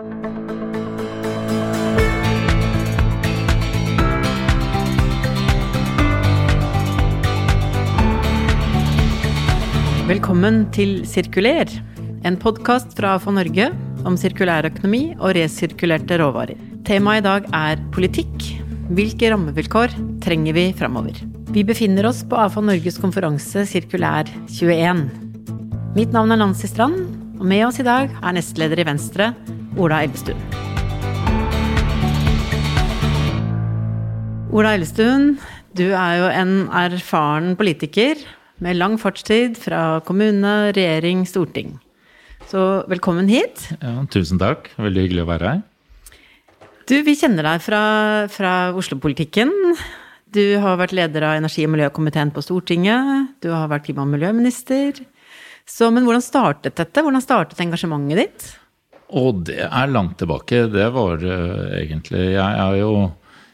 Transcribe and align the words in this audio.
Velkommen 0.00 0.14
til 10.72 11.02
Sirkuler, 11.04 11.68
en 12.24 12.38
podkast 12.40 12.96
fra 12.96 13.18
AFA 13.18 13.34
Norge 13.36 13.66
om 14.08 14.16
sirkulærøkonomi 14.16 15.02
og 15.18 15.36
resirkulerte 15.36 16.16
råvarer. 16.22 16.56
Temaet 16.88 17.20
i 17.20 17.26
dag 17.28 17.52
er 17.52 17.84
politikk. 17.92 18.48
Hvilke 18.96 19.28
rammevilkår 19.34 19.92
trenger 20.24 20.56
vi 20.56 20.72
framover? 20.80 21.20
Vi 21.52 21.60
befinner 21.68 22.08
oss 22.08 22.24
på 22.24 22.40
AFA 22.40 22.64
Norges 22.64 22.96
konferanse 23.04 23.68
Sirkulær 23.68 24.32
21. 24.48 25.04
Mitt 25.92 26.16
navn 26.16 26.32
er 26.32 26.40
Nancy 26.40 26.72
Strand, 26.72 27.04
og 27.36 27.44
med 27.44 27.68
oss 27.68 27.84
i 27.84 27.84
dag 27.84 28.08
er 28.08 28.38
nestleder 28.40 28.80
i 28.80 28.88
Venstre, 28.88 29.34
Ola 29.78 30.00
Elvestuen. 30.02 30.40
Ola 34.50 34.72
Elvestuen, 34.74 35.36
du 35.78 35.84
er 35.94 36.16
jo 36.18 36.30
en 36.34 36.54
erfaren 36.74 37.52
politiker 37.58 38.18
med 38.58 38.80
lang 38.80 38.96
fartstid 38.98 39.54
fra 39.60 40.00
kommune, 40.06 40.72
regjering, 40.74 41.22
storting. 41.28 41.76
Så 42.50 42.82
velkommen 42.90 43.30
hit. 43.30 43.68
Ja, 43.78 43.94
tusen 44.10 44.40
takk. 44.42 44.72
Veldig 44.74 45.04
hyggelig 45.06 45.22
å 45.22 45.30
være 45.30 45.52
her. 45.52 45.60
Du, 46.90 46.96
vi 47.06 47.14
kjenner 47.14 47.46
deg 47.46 47.62
fra, 47.62 47.82
fra 48.34 48.54
Oslo-politikken. 48.74 49.52
Du 50.34 50.42
har 50.58 50.80
vært 50.80 50.96
leder 50.98 51.28
av 51.28 51.36
energi- 51.38 51.68
og 51.68 51.76
miljøkomiteen 51.76 52.34
på 52.34 52.42
Stortinget. 52.42 53.36
Du 53.38 53.52
har 53.54 53.70
vært 53.70 53.86
klima- 53.86 54.02
og 54.02 54.10
miljøminister. 54.16 54.98
Så, 55.62 55.92
men 55.94 56.02
hvordan 56.02 56.26
startet 56.26 56.74
dette? 56.74 57.06
Hvordan 57.06 57.22
startet 57.22 57.62
engasjementet 57.62 58.18
ditt? 58.18 58.50
Og 59.18 59.44
det 59.48 59.64
er 59.66 59.90
langt 59.90 60.18
tilbake. 60.20 60.66
Det 60.70 60.86
var 60.94 61.22
uh, 61.24 61.72
egentlig 61.80 62.30
Jeg 62.34 62.60
er 62.66 62.76
jo 62.80 62.92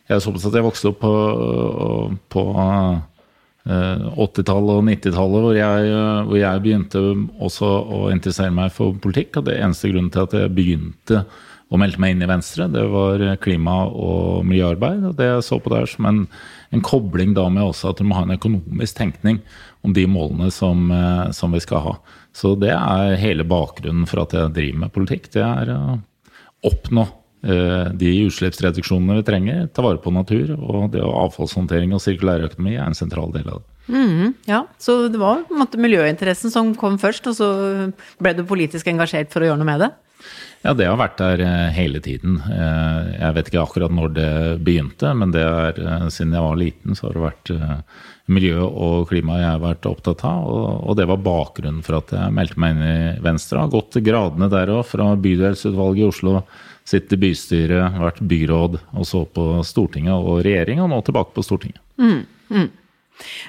jeg 0.06 0.15
er 0.15 0.23
såpass 0.23 0.45
at 0.46 0.54
jeg 0.54 0.63
vokste 0.63 0.90
opp 0.93 1.01
på, 1.02 1.13
på 2.30 2.43
80-tallet 3.66 4.76
og 4.79 4.85
90-tallet, 4.87 5.43
hvor, 5.43 5.57
hvor, 6.29 6.37
jeg 6.38 6.63
begynte 6.63 7.02
også 7.43 7.66
å 7.66 8.04
interessere 8.13 8.54
meg 8.54 8.71
for 8.74 8.95
politikk. 9.02 9.40
Og 9.40 9.48
det 9.48 9.57
eneste 9.59 9.90
grunnen 9.90 10.13
til 10.15 10.29
at 10.29 10.37
jeg 10.38 10.54
begynte 10.54 11.24
å 11.66 11.78
meldte 11.80 11.98
meg 11.98 12.14
inn 12.14 12.22
i 12.22 12.28
Venstre, 12.30 12.68
det 12.70 12.84
var 12.92 13.22
klima- 13.42 13.88
og 13.90 14.45
miljøarbeid. 14.46 15.02
Og 15.09 15.16
det 15.18 15.26
jeg 15.26 15.46
så 15.48 15.59
på 15.62 15.73
der 15.73 15.88
som 15.90 16.06
en, 16.06 16.23
en 16.70 16.84
kobling 16.84 17.34
da 17.34 17.48
med 17.50 17.66
også 17.66 17.90
at 17.90 17.98
du 17.98 18.06
må 18.06 18.18
ha 18.18 18.23
en 18.26 18.36
økonomisk 18.36 19.00
tenkning 19.00 19.40
om 19.86 19.95
de 19.96 20.06
målene 20.10 20.52
som, 20.54 20.88
som, 21.34 21.54
vi 21.54 21.62
skal 21.64 21.82
ha. 21.82 21.95
Så 22.36 22.54
det 22.60 22.70
er 22.74 23.18
hele 23.18 23.46
bakgrunnen 23.46 24.06
for 24.06 24.23
at 24.23 24.36
jeg 24.36 24.54
driver 24.54 24.84
med 24.84 24.95
politikk. 24.95 25.30
Det 25.34 25.42
er 25.42 25.74
å 25.74 25.80
oppnå 26.66 27.08
de 27.46 28.10
utslippsreduksjonene 28.26 29.20
vi 29.20 29.26
trenger, 29.26 29.66
ta 29.70 29.82
vare 29.84 30.01
på 30.02 30.14
natur. 30.14 30.54
Og 30.56 30.88
det 30.95 31.02
å 31.02 31.14
avfallshåndtering 31.26 31.95
og 31.95 32.02
sirkulærøkonomi 32.02 32.78
er 32.78 32.86
en 32.86 32.98
sentral 32.98 33.34
del 33.34 33.51
av 33.51 33.60
det. 33.60 33.73
Mm, 33.86 34.34
ja, 34.46 34.64
Så 34.78 35.08
det 35.08 35.18
var 35.18 35.45
på 35.46 35.54
en 35.54 35.62
måte 35.62 35.78
miljøinteressen 35.78 36.51
som 36.51 36.74
kom 36.78 36.98
først, 36.98 37.26
og 37.30 37.36
så 37.38 37.51
ble 38.23 38.34
du 38.34 38.42
politisk 38.46 38.88
engasjert 38.90 39.30
for 39.30 39.42
å 39.42 39.51
gjøre 39.51 39.62
noe 39.62 39.68
med 39.68 39.84
det? 39.84 39.92
Ja, 40.66 40.72
det 40.74 40.88
har 40.90 40.98
vært 40.98 41.20
der 41.20 41.45
hele 41.76 42.00
tiden. 42.02 42.40
Jeg 42.50 43.34
vet 43.36 43.48
ikke 43.52 43.62
akkurat 43.62 43.92
når 43.95 44.14
det 44.16 44.30
begynte, 44.66 45.12
men 45.14 45.30
det 45.30 45.45
er, 45.46 45.76
siden 46.10 46.34
jeg 46.34 46.42
var 46.42 46.58
liten, 46.58 46.96
så 46.98 47.06
har 47.06 47.14
det 47.14 47.23
vært 47.23 47.52
miljø 48.34 48.64
og 48.66 49.06
klima 49.12 49.36
jeg 49.38 49.52
har 49.52 49.62
vært 49.62 49.86
opptatt 49.86 50.24
av. 50.26 50.48
Og 50.90 50.96
det 50.98 51.06
var 51.06 51.23
bakgrunnen 51.23 51.84
for 51.86 52.00
at 52.00 52.10
jeg 52.16 52.34
meldte 52.34 52.58
meg 52.62 52.74
inn 52.74 52.82
i 52.82 52.96
Venstre. 53.23 53.62
Har 53.62 53.70
gått 53.76 54.00
gradene 54.02 54.50
der 54.50 54.73
òg, 54.74 54.82
fra 54.90 55.12
bydelsutvalget 55.14 56.02
i 56.02 56.08
Oslo 56.08 56.40
sitt 56.86 57.14
i 57.14 57.18
bystyret, 57.18 57.98
vært 57.98 58.20
byråd, 58.30 58.80
og 58.95 59.06
så 59.06 59.24
på 59.26 59.46
Stortinget 59.66 60.14
og 60.14 60.42
regjering, 60.46 60.82
og 60.82 60.90
nå 60.92 61.01
tilbake 61.06 61.34
på 61.34 61.46
Stortinget. 61.46 61.82
Mm, 61.98 62.20
mm. 62.51 62.68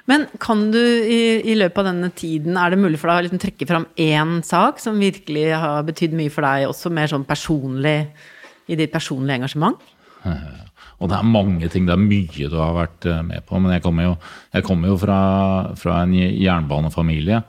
Men 0.09 0.25
kan 0.43 0.67
du 0.71 0.79
i, 0.79 1.41
i, 1.43 1.55
løpet 1.59 1.81
av 1.81 1.89
denne 1.89 2.11
tiden, 2.15 2.57
er 2.59 2.71
det 2.71 2.79
mulig 2.81 2.99
for 3.01 3.11
deg 3.11 3.19
å 3.19 3.25
liksom 3.27 3.41
trekke 3.43 3.67
fram 3.69 3.87
én 3.99 4.39
sak 4.45 4.79
som 4.83 4.99
virkelig 5.01 5.49
har 5.53 5.85
betydd 5.87 6.15
mye 6.17 6.33
for 6.33 6.47
deg, 6.47 6.69
også 6.69 6.93
mer 6.93 7.11
sånn 7.11 7.27
personlig, 7.27 7.99
i 8.67 8.75
ditt 8.79 8.91
personlige 8.91 9.41
engasjement? 9.41 9.83
Og 10.97 11.11
det 11.11 11.17
er 11.19 11.29
mange 11.29 11.67
ting, 11.69 11.85
det 11.85 11.93
er 11.93 12.01
mye 12.01 12.49
du 12.49 12.57
har 12.57 12.73
vært 12.73 13.05
med 13.27 13.45
på. 13.45 13.59
Men 13.61 13.75
jeg 13.75 13.83
kommer 13.85 14.07
jo, 14.07 14.13
jeg 14.55 14.65
kommer 14.65 14.89
jo 14.89 14.95
fra, 14.97 15.19
fra 15.77 15.99
en 16.01 16.15
jernbanefamilie. 16.17 17.43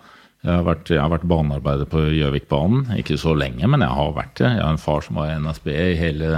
Jeg 0.48 0.56
har, 0.56 0.64
vært, 0.64 0.88
jeg 0.88 1.02
har 1.02 1.10
vært 1.12 1.26
banearbeider 1.28 1.88
på 1.92 2.00
Gjøvikbanen. 2.16 2.94
Ikke 2.96 3.18
så 3.20 3.34
lenge, 3.36 3.68
men 3.68 3.84
jeg 3.84 3.92
har 3.98 4.14
vært 4.16 4.38
det. 4.40 4.48
Jeg 4.48 4.64
har 4.64 4.72
en 4.72 4.80
far 4.80 5.04
som 5.04 5.18
var 5.20 5.28
i 5.28 5.36
NSB 5.44 5.66
i 5.74 5.96
hele, 5.98 6.30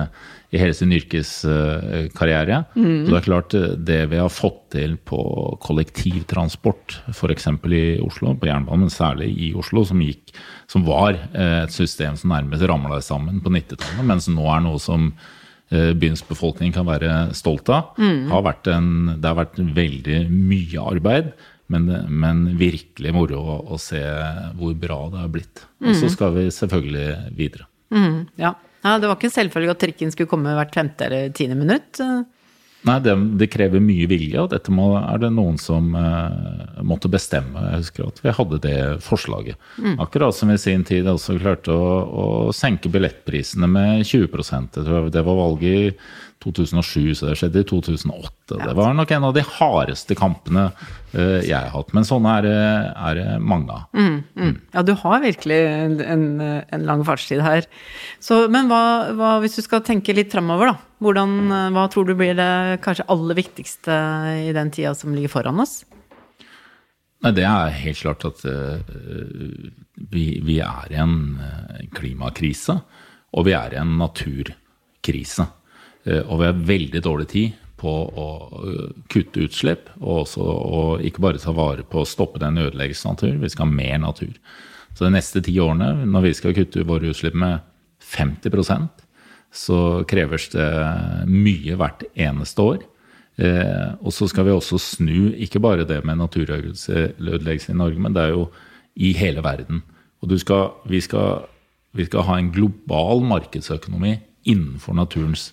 i 0.50 0.58
hele 0.58 0.74
sin 0.74 0.90
yrkeskarriere. 0.96 2.64
Mm. 2.74 3.04
Så 3.06 3.12
det 3.12 3.18
er 3.20 3.26
klart, 3.28 3.54
det 3.86 4.00
vi 4.10 4.18
har 4.18 4.32
fått 4.34 4.64
til 4.74 4.96
på 5.06 5.20
kollektivtransport, 5.62 6.96
f.eks. 7.14 7.46
i 7.70 7.84
Oslo, 8.02 8.34
på 8.34 8.50
jernbanen, 8.50 8.88
men 8.88 8.94
særlig 8.94 9.30
i 9.30 9.52
Oslo, 9.54 9.84
som, 9.86 10.02
gikk, 10.02 10.34
som 10.70 10.86
var 10.88 11.20
et 11.30 11.74
system 11.74 12.18
som 12.18 12.34
nærmest 12.34 12.66
ramla 12.66 12.98
sammen 13.06 13.38
på 13.44 13.54
90-tallet, 13.54 14.08
mens 14.10 14.26
nå 14.32 14.48
er 14.50 14.66
noe 14.66 14.82
som 14.82 15.12
byens 15.70 16.24
befolkning 16.26 16.74
kan 16.74 16.88
være 16.88 17.30
stolt 17.38 17.70
av. 17.70 17.94
Mm. 17.94 18.26
Har 18.32 18.48
en, 18.74 18.90
det 19.22 19.28
har 19.28 19.38
vært 19.38 19.60
veldig 19.78 20.24
mye 20.34 20.82
arbeid. 20.96 21.30
Men, 21.70 21.86
men, 22.10 22.42
virkelig 22.58 23.12
moro 23.14 23.38
å, 23.38 23.58
å, 23.74 23.78
se 23.78 24.00
hvor 24.58 24.74
bra 24.74 25.04
det 25.12 25.22
har 25.22 25.30
blitt. 25.30 25.62
Og 25.84 25.94
så 25.94 26.10
skal 26.10 26.34
vi 26.34 26.48
selvfølgelig 26.54 27.36
videre. 27.38 27.68
Mm, 27.94 28.26
ja. 28.42 28.54
ja. 28.82 28.96
Det 28.98 29.06
var 29.06 29.16
ikke 29.16 29.30
en 29.30 29.36
selvfølge 29.36 29.76
at 29.76 29.82
trikken 29.84 30.12
skulle 30.14 30.30
komme 30.30 30.56
hvert 30.58 30.74
femte 30.74 31.06
eller 31.06 31.30
tiende 31.36 31.58
minutt? 31.60 32.02
Nei, 32.88 32.96
det, 33.04 33.12
det, 33.36 33.50
krever 33.52 33.82
mye 33.84 34.06
vilje, 34.08 34.40
og 34.40 34.54
dette 34.54 34.72
må, 34.72 34.94
er 34.96 35.20
det 35.20 35.28
noen 35.36 35.58
som 35.60 35.92
uh, 35.92 36.80
måtte 36.86 37.10
bestemme. 37.12 37.60
Jeg 37.66 37.82
husker 37.82 38.08
at 38.08 38.22
vi 38.24 38.32
hadde 38.38 38.60
det 38.64 38.78
forslaget. 39.04 39.60
Mm. 39.76 39.98
Akkurat 40.00 40.36
som 40.36 40.52
i 40.52 40.56
sin 40.60 40.86
tid 40.88 41.08
også 41.10 41.36
klarte 41.42 41.76
å, 41.76 41.90
å 42.08 42.26
senke 42.56 42.88
billettprisene 42.92 43.68
med 43.68 44.06
20% 44.08 44.80
Det 45.12 45.24
var 45.26 45.40
valget 45.42 45.68
i 45.68 45.92
2007, 46.40 47.14
så 47.18 47.28
det 47.28 47.36
skjedde 47.36 47.60
i 47.60 47.66
2008. 47.68 48.56
Det 48.62 48.72
var 48.76 48.94
nok 48.96 49.10
en 49.12 49.26
av 49.28 49.34
de 49.36 49.42
hardeste 49.44 50.16
kampene 50.16 50.70
uh, 50.70 51.40
jeg 51.44 51.56
har 51.56 51.68
hatt. 51.74 51.92
Men 51.96 52.06
sånne 52.08 52.36
er, 52.40 52.48
er 52.94 53.18
det 53.18 53.26
mange 53.44 53.76
av. 53.76 53.82
Mm, 53.92 54.16
mm. 54.38 54.54
Ja, 54.72 54.84
du 54.86 54.94
har 55.02 55.20
virkelig 55.24 55.58
en, 56.00 56.24
en 56.40 56.86
lang 56.88 57.04
fartstid 57.04 57.44
her. 57.44 57.68
Så, 58.24 58.46
men 58.52 58.72
hva, 58.72 58.80
hva, 59.18 59.34
hvis 59.44 59.58
du 59.58 59.64
skal 59.66 59.84
tenke 59.84 60.16
litt 60.16 60.32
framover, 60.32 60.72
da? 60.72 60.88
Hvordan, 61.04 61.36
hva 61.76 61.86
tror 61.92 62.08
du 62.08 62.16
blir 62.16 62.34
det 62.36 62.80
kanskje 62.84 63.08
aller 63.12 63.36
viktigste 63.38 64.00
i 64.48 64.50
den 64.56 64.72
tida 64.72 64.92
som 64.96 65.14
ligger 65.16 65.32
foran 65.32 65.60
oss? 65.60 65.82
Nei, 67.20 67.36
Det 67.36 67.44
er 67.44 67.78
helt 67.84 68.00
klart 68.00 68.24
at 68.32 68.44
uh, 68.48 68.80
vi, 70.08 70.26
vi, 70.40 70.58
er 70.64 70.88
i 70.88 71.00
en 71.04 71.16
klimakrise, 71.92 72.80
og 73.36 73.48
vi 73.48 73.52
er 73.56 73.76
i 73.76 73.82
en 73.84 73.98
naturkrise. 74.00 75.50
Uh, 76.08 76.22
og 76.26 76.40
vi 76.40 76.48
har 76.48 76.64
veldig 76.70 77.02
dårlig 77.04 77.28
tid 77.34 77.58
på 77.80 77.90
å 77.90 78.26
kutte 79.08 79.46
utslipp, 79.46 79.86
og 80.02 80.26
også 80.26 80.44
og 80.44 81.04
ikke 81.06 81.22
bare 81.24 81.40
ta 81.40 81.54
vare 81.56 81.80
på 81.88 82.02
å 82.02 82.08
stoppe 82.08 82.40
den 82.42 82.60
ødeleggelsen 82.60 83.08
av 83.08 83.14
natur, 83.16 83.38
vi 83.40 83.48
skal 83.48 83.64
ha 83.64 83.76
mer 83.78 84.02
natur. 84.02 84.34
Så 84.92 85.06
de 85.06 85.14
neste 85.14 85.40
ti 85.46 85.54
årene, 85.62 86.04
når 86.04 86.26
vi 86.26 86.32
skal 86.36 86.56
kutte 86.58 86.84
våre 86.84 87.08
utslipp 87.14 87.38
med 87.40 87.64
50% 88.04 89.06
så 89.50 90.04
kreves 90.08 90.48
det 90.54 90.66
mye 91.28 91.76
hvert 91.78 92.04
eneste 92.14 92.62
år. 92.62 92.82
Eh, 93.40 93.88
og 93.98 94.12
så 94.14 94.28
skal 94.30 94.46
vi 94.46 94.54
også 94.54 94.78
snu 94.82 95.30
ikke 95.42 95.62
bare 95.62 95.86
det 95.88 96.02
med 96.06 96.20
naturødeleggelse 96.20 97.72
i 97.72 97.78
Norge, 97.78 97.98
men 97.98 98.14
det 98.14 98.22
er 98.22 98.36
jo 98.36 98.48
i 98.96 99.12
hele 99.16 99.42
verden. 99.42 99.82
Og 100.20 100.34
skal, 100.38 100.70
vi, 100.86 101.00
skal, 101.00 101.46
vi, 101.96 102.04
skal, 102.06 102.26
ha 102.28 102.38
en 102.38 102.52
global 102.52 103.24
markedsøkonomi 103.24 104.18
innenfor 104.44 104.94
naturens 104.94 105.50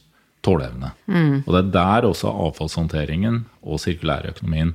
tåleevne. 0.48 0.94
Mm. 1.12 1.44
Og 1.44 1.54
det 1.54 1.62
er 1.62 1.72
der 1.76 2.10
også 2.10 2.32
avfallshåndteringen 2.48 3.44
og 3.68 3.82
sirkulærøkonomien 3.84 4.74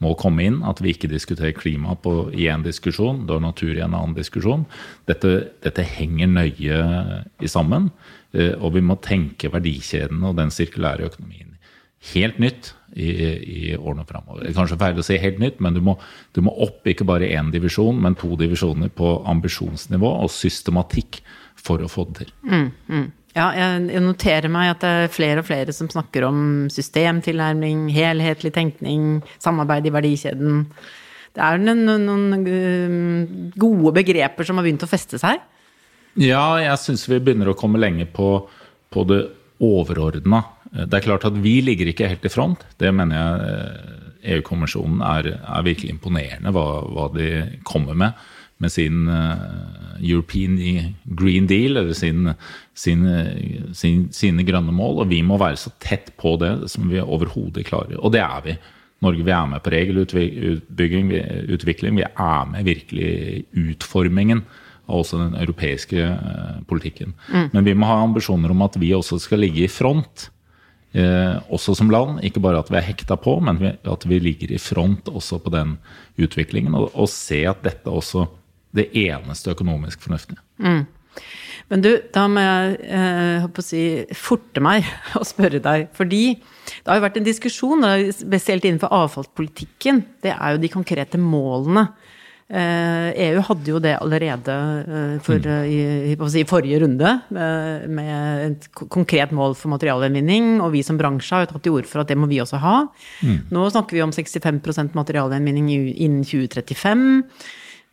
må 0.00 0.14
komme 0.16 0.46
inn. 0.48 0.60
At 0.64 0.80
vi 0.80 0.94
ikke 0.94 1.10
diskuterer 1.12 1.56
klima 1.56 1.94
på, 2.00 2.30
i 2.32 2.48
én 2.48 2.64
diskusjon, 2.64 3.26
da 3.28 3.38
natur 3.42 3.74
i 3.74 3.84
en 3.84 3.94
annen 3.94 4.16
diskusjon. 4.16 4.64
Dette, 5.10 5.36
dette 5.64 5.84
henger 5.84 6.32
nøye 6.32 6.80
i 7.40 7.52
sammen. 7.52 7.90
Eh, 8.32 8.56
og 8.56 8.74
vi 8.78 8.84
må 8.84 8.96
tenke 9.04 9.52
verdikjeden 9.52 10.24
og 10.24 10.38
den 10.40 10.52
sirkulære 10.54 11.12
økonomien 11.12 11.50
helt 12.14 12.38
nytt 12.40 12.72
i, 12.96 13.10
i 13.10 13.76
årene 13.76 14.06
framover. 14.08 14.48
Kanskje 14.56 14.78
feil 14.80 14.98
å 14.98 15.04
si 15.04 15.18
helt 15.20 15.40
nytt, 15.42 15.60
men 15.62 15.76
du 15.76 15.82
må, 15.84 15.96
du 16.34 16.40
må 16.44 16.54
opp 16.64 16.88
ikke 16.88 17.06
bare 17.08 17.28
én 17.28 17.52
divisjon, 17.52 18.00
men 18.00 18.16
to 18.18 18.32
divisjoner 18.40 18.90
på 18.96 19.18
ambisjonsnivå 19.30 20.14
og 20.24 20.32
systematikk 20.32 21.20
for 21.60 21.84
å 21.84 21.90
få 21.92 22.06
det 22.08 22.22
til. 22.22 22.32
Mm, 22.48 22.70
mm. 22.88 23.08
Ja, 23.36 23.50
jeg 23.54 24.02
noterer 24.02 24.50
meg 24.50 24.72
at 24.72 24.82
det 24.82 24.90
er 24.90 25.12
flere 25.14 25.42
og 25.42 25.46
flere 25.46 25.74
som 25.74 25.90
snakker 25.90 26.26
om 26.26 26.40
systemtilnærming, 26.72 27.86
helhetlig 27.94 28.50
tenkning, 28.56 29.20
samarbeid 29.38 29.86
i 29.86 29.92
verdikjeden. 29.94 30.64
Det 31.30 31.44
er 31.46 31.62
noen, 31.62 32.08
noen 32.08 33.52
gode 33.54 33.94
begreper 34.00 34.48
som 34.48 34.58
har 34.58 34.66
begynt 34.66 34.82
å 34.82 34.90
feste 34.90 35.20
seg? 35.22 35.38
Ja, 36.18 36.58
jeg 36.58 36.74
syns 36.82 37.06
vi 37.06 37.20
begynner 37.22 37.52
å 37.52 37.58
komme 37.58 37.78
lenger 37.78 38.10
på, 38.10 38.32
på 38.90 39.06
det 39.06 39.22
overordna. 39.62 40.42
Det 40.70 40.98
er 40.98 41.06
klart 41.06 41.26
at 41.28 41.38
vi 41.38 41.60
ligger 41.62 41.90
ikke 41.90 42.10
helt 42.10 42.26
i 42.26 42.32
front. 42.32 42.64
Det 42.82 42.90
mener 42.94 43.20
jeg 43.20 44.00
EU-kommisjonen 44.36 45.00
er, 45.06 45.30
er, 45.38 45.64
virkelig 45.66 45.94
imponerende 45.94 46.52
hva, 46.54 46.66
hva, 46.90 47.06
de 47.14 47.60
kommer 47.66 47.96
med. 47.98 48.26
Med 48.60 48.72
sin 48.72 49.06
uh, 49.08 49.40
European 50.04 50.58
Green 51.16 51.46
Deal, 51.48 51.78
eller 51.80 51.96
sin, 51.96 52.28
sin, 52.76 53.06
sin, 53.72 54.02
sine 54.12 54.44
grønne 54.44 54.74
mål. 54.76 55.02
Og 55.04 55.10
vi 55.12 55.22
må 55.24 55.38
være 55.40 55.60
så 55.60 55.72
tett 55.80 56.12
på 56.20 56.36
det 56.40 56.52
som 56.72 56.90
vi 56.92 57.00
overhodet 57.00 57.64
klarer. 57.68 57.96
Og 58.00 58.12
det 58.12 58.20
er 58.20 58.44
vi. 58.44 58.56
Norge 59.00 59.24
vi 59.24 59.32
er 59.32 59.46
med 59.48 59.62
på 59.64 59.72
regelutbygging, 59.72 61.12
utvikling. 61.56 61.96
Vi 61.96 62.04
er 62.04 62.50
med 62.50 62.66
virkelig 62.68 63.06
i 63.08 63.70
utformingen 63.70 64.44
av 64.90 65.00
også 65.04 65.20
den 65.22 65.38
europeiske 65.38 66.02
eh, 66.02 66.58
politikken. 66.68 67.14
Mm. 67.30 67.48
Men 67.54 67.66
vi 67.66 67.76
må 67.78 67.88
ha 67.88 68.00
ambisjoner 68.04 68.52
om 68.52 68.66
at 68.66 68.76
vi 68.80 68.92
også 68.96 69.20
skal 69.22 69.42
ligge 69.44 69.64
i 69.64 69.72
front. 69.72 70.28
Eh, 70.92 71.36
også 71.54 71.76
som 71.78 71.92
land. 71.92 72.20
Ikke 72.26 72.42
bare 72.42 72.60
at 72.60 72.70
vi 72.72 72.80
er 72.80 72.88
hekta 72.88 73.16
på, 73.20 73.38
men 73.46 73.62
at 73.70 74.06
vi 74.10 74.18
ligger 74.22 74.52
i 74.52 74.60
front 74.60 75.08
også 75.08 75.38
på 75.42 75.52
den 75.54 75.76
utviklingen. 76.20 76.74
Og, 76.74 76.90
og 76.92 77.10
se 77.12 77.44
at 77.48 77.62
dette 77.66 77.90
også 77.90 78.26
det 78.76 78.90
eneste 78.96 79.54
økonomisk 79.54 80.02
fornuftige. 80.04 80.40
Mm. 80.62 80.84
Men 81.70 81.82
du, 81.84 81.90
da 82.14 82.26
må 82.30 82.42
jeg 82.42 82.78
eh, 82.98 83.60
si, 83.62 83.82
forte 84.18 84.62
meg 84.64 84.86
å 85.20 85.24
spørre 85.26 85.62
deg. 85.62 85.90
Fordi 85.96 86.24
det 86.36 86.86
har 86.86 86.98
jo 86.98 87.06
vært 87.06 87.20
en 87.20 87.28
diskusjon, 87.28 87.90
spesielt 88.14 88.66
innenfor 88.66 88.92
avfallspolitikken. 89.02 90.04
Det 90.24 90.34
er 90.34 90.56
jo 90.56 90.62
de 90.62 90.72
konkrete 90.72 91.20
målene. 91.20 91.88
Eh, 92.50 93.10
EU 93.30 93.42
hadde 93.46 93.70
jo 93.70 93.78
det 93.78 93.92
allerede 94.00 94.54
eh, 94.82 95.18
for, 95.22 95.38
mm. 95.38 95.50
Eh, 95.70 96.10
i, 96.10 96.40
i, 96.40 96.44
forrige 96.48 96.80
runde, 96.82 97.12
med 97.30 98.10
et 98.48 98.66
konkret 98.90 99.30
mål 99.30 99.54
for 99.54 99.70
materialgjenvinning. 99.70 100.58
Og 100.58 100.74
vi 100.74 100.82
som 100.82 100.98
bransje 100.98 101.36
har 101.36 101.46
jo 101.46 101.52
tatt 101.52 101.64
til 101.68 101.78
orde 101.78 101.90
for 101.90 102.02
at 102.02 102.10
det 102.10 102.18
må 102.18 102.26
vi 102.30 102.40
også 102.42 102.58
ha. 102.62 102.76
Mm. 103.22 103.38
Nå 103.54 103.68
snakker 103.70 103.94
vi 103.94 104.02
om 104.02 104.14
65% 104.14 104.98
materialgjenvinning 104.98 105.70
innen 105.94 106.26
2035. 106.26 107.06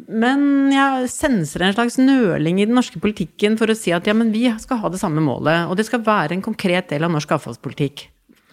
Men 0.05 0.69
jeg 0.69 1.09
senser 1.09 1.65
en 1.65 1.73
slags 1.73 1.97
nøling 1.97 2.61
i 2.61 2.67
den 2.69 2.77
norske 2.77 3.01
politikken 3.01 3.57
for 3.57 3.73
å 3.73 3.77
si 3.77 3.93
at 3.95 4.05
ja, 4.05 4.13
men 4.13 4.29
vi 4.33 4.45
skal 4.61 4.83
ha 4.83 4.91
det 4.93 5.01
samme 5.01 5.23
målet. 5.25 5.65
Og 5.65 5.79
det 5.79 5.87
skal 5.87 6.05
være 6.05 6.37
en 6.37 6.45
konkret 6.45 6.91
del 6.91 7.07
av 7.07 7.15
norsk 7.15 7.33
avfallspolitikk. 7.39 8.05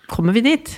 Kommer 0.09 0.37
vi 0.37 0.45
dit? 0.49 0.73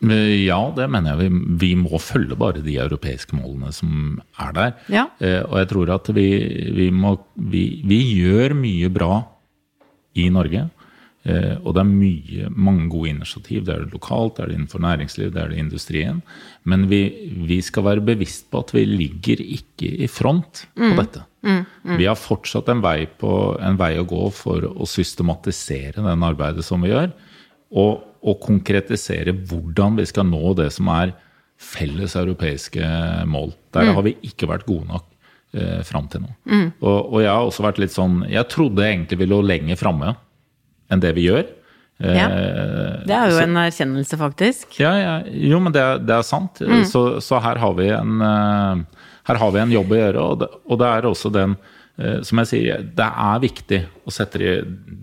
Ja, 0.00 0.58
det 0.72 0.86
mener 0.88 1.12
jeg. 1.12 1.28
Vi, 1.28 1.56
vi 1.60 1.70
må 1.76 2.00
følge 2.00 2.38
bare 2.40 2.62
de 2.64 2.78
europeiske 2.80 3.36
målene 3.36 3.70
som 3.76 4.18
er 4.40 4.54
der. 4.56 4.74
Ja. 4.88 5.06
Eh, 5.20 5.42
og 5.44 5.58
jeg 5.60 5.70
tror 5.74 5.92
at 5.94 6.08
vi, 6.16 6.28
vi, 6.74 6.88
må, 6.90 7.14
vi, 7.36 7.64
vi 7.86 8.00
gjør 8.16 8.56
mye 8.56 8.90
bra 8.92 9.12
i 10.18 10.26
Norge. 10.32 10.66
Eh, 11.30 11.56
og 11.62 11.74
det 11.76 11.82
er 11.82 11.90
mye, 11.90 12.50
mange 12.50 12.88
gode 12.92 13.12
initiativ. 13.14 13.64
Det 13.66 13.74
er 13.74 13.84
det 13.84 13.94
lokalt, 13.94 14.36
det 14.36 14.44
er 14.44 14.50
det 14.50 14.58
innenfor 14.58 14.82
næringsliv, 14.84 15.32
det 15.34 15.42
er 15.42 15.52
det 15.52 15.62
industrien. 15.62 16.20
Men 16.68 16.88
vi, 16.90 17.02
vi 17.48 17.60
skal 17.64 17.86
være 17.86 18.06
bevisst 18.12 18.48
på 18.50 18.64
at 18.64 18.74
vi 18.74 18.84
ligger 18.88 19.42
ikke 19.44 19.90
i 20.04 20.08
front 20.10 20.64
på 20.74 20.92
mm. 20.92 21.00
dette. 21.00 21.24
Mm, 21.46 21.62
mm. 21.62 21.96
Vi 21.96 22.08
har 22.08 22.20
fortsatt 22.20 22.68
en 22.72 22.82
vei, 22.84 23.04
på, 23.20 23.32
en 23.62 23.78
vei, 23.80 23.94
å 24.00 24.06
gå 24.08 24.26
for 24.36 24.66
å 24.70 24.88
systematisere 24.88 26.04
den 26.04 26.26
arbeidet 26.26 26.66
som 26.66 26.82
vi 26.84 26.92
gjør. 26.92 27.12
Og, 27.70 28.00
og 28.26 28.40
konkretisere 28.42 29.32
hvordan 29.32 30.00
vi 30.00 30.08
skal 30.10 30.26
nå 30.28 30.54
det 30.58 30.70
som 30.74 30.90
er 30.92 31.14
felles 31.60 32.16
europeiske 32.16 32.82
mål. 33.28 33.54
Der 33.76 33.88
mm. 33.88 33.94
har 33.96 34.06
vi 34.06 34.16
ikke 34.26 34.48
vært 34.50 34.66
gode 34.68 34.88
nok 34.88 35.06
eh, 35.54 35.80
fram 35.86 36.08
til 36.10 36.24
nå. 36.24 36.32
Mm. 36.48 36.66
Og, 36.80 36.98
og, 36.98 37.18
jeg 37.22 37.30
har 37.30 37.46
også 37.46 37.64
vært 37.66 37.80
litt 37.82 37.92
sånn 37.92 38.22
Jeg 38.30 38.48
trodde 38.52 38.86
egentlig 38.86 39.20
vi 39.20 39.28
lå 39.28 39.42
lenger 39.44 39.78
framme 39.80 40.14
enn 40.90 41.02
det 41.02 41.14
vi 41.16 41.26
gjør. 41.28 41.48
Ja. 42.00 42.28
Eh, 42.32 43.02
det 43.04 43.12
er 43.12 43.28
jo 43.28 43.36
så, 43.36 43.42
en 43.44 43.58
erkjennelse, 43.60 44.18
faktisk. 44.20 44.78
Ja, 44.80 44.94
ja 44.96 45.16
jo, 45.26 45.60
men 45.60 45.74
det, 45.74 45.84
det 46.08 46.16
er 46.16 46.24
sant. 46.26 46.62
Mm. 46.64 46.84
Så, 46.88 47.04
så, 47.24 47.40
her, 47.44 47.60
har 47.60 47.82
en, 47.98 48.16
eh, 48.24 49.04
her 49.28 49.42
har 49.42 49.52
vi 49.52 49.62
en, 49.62 49.74
jobb 49.76 49.92
å 49.92 50.00
gjøre. 50.00 50.24
Og 50.24 50.40
det, 50.40 50.50
og 50.64 50.80
det 50.80 50.88
er 50.88 51.10
også 51.10 51.32
den, 51.34 51.58
eh, 52.00 52.18
som 52.26 52.40
jeg 52.42 52.52
sier, 52.54 52.88
det 52.96 53.10
er 53.28 53.44
viktig 53.44 53.82
å 54.04 54.14
sette 54.14 54.40
de, 54.40 54.56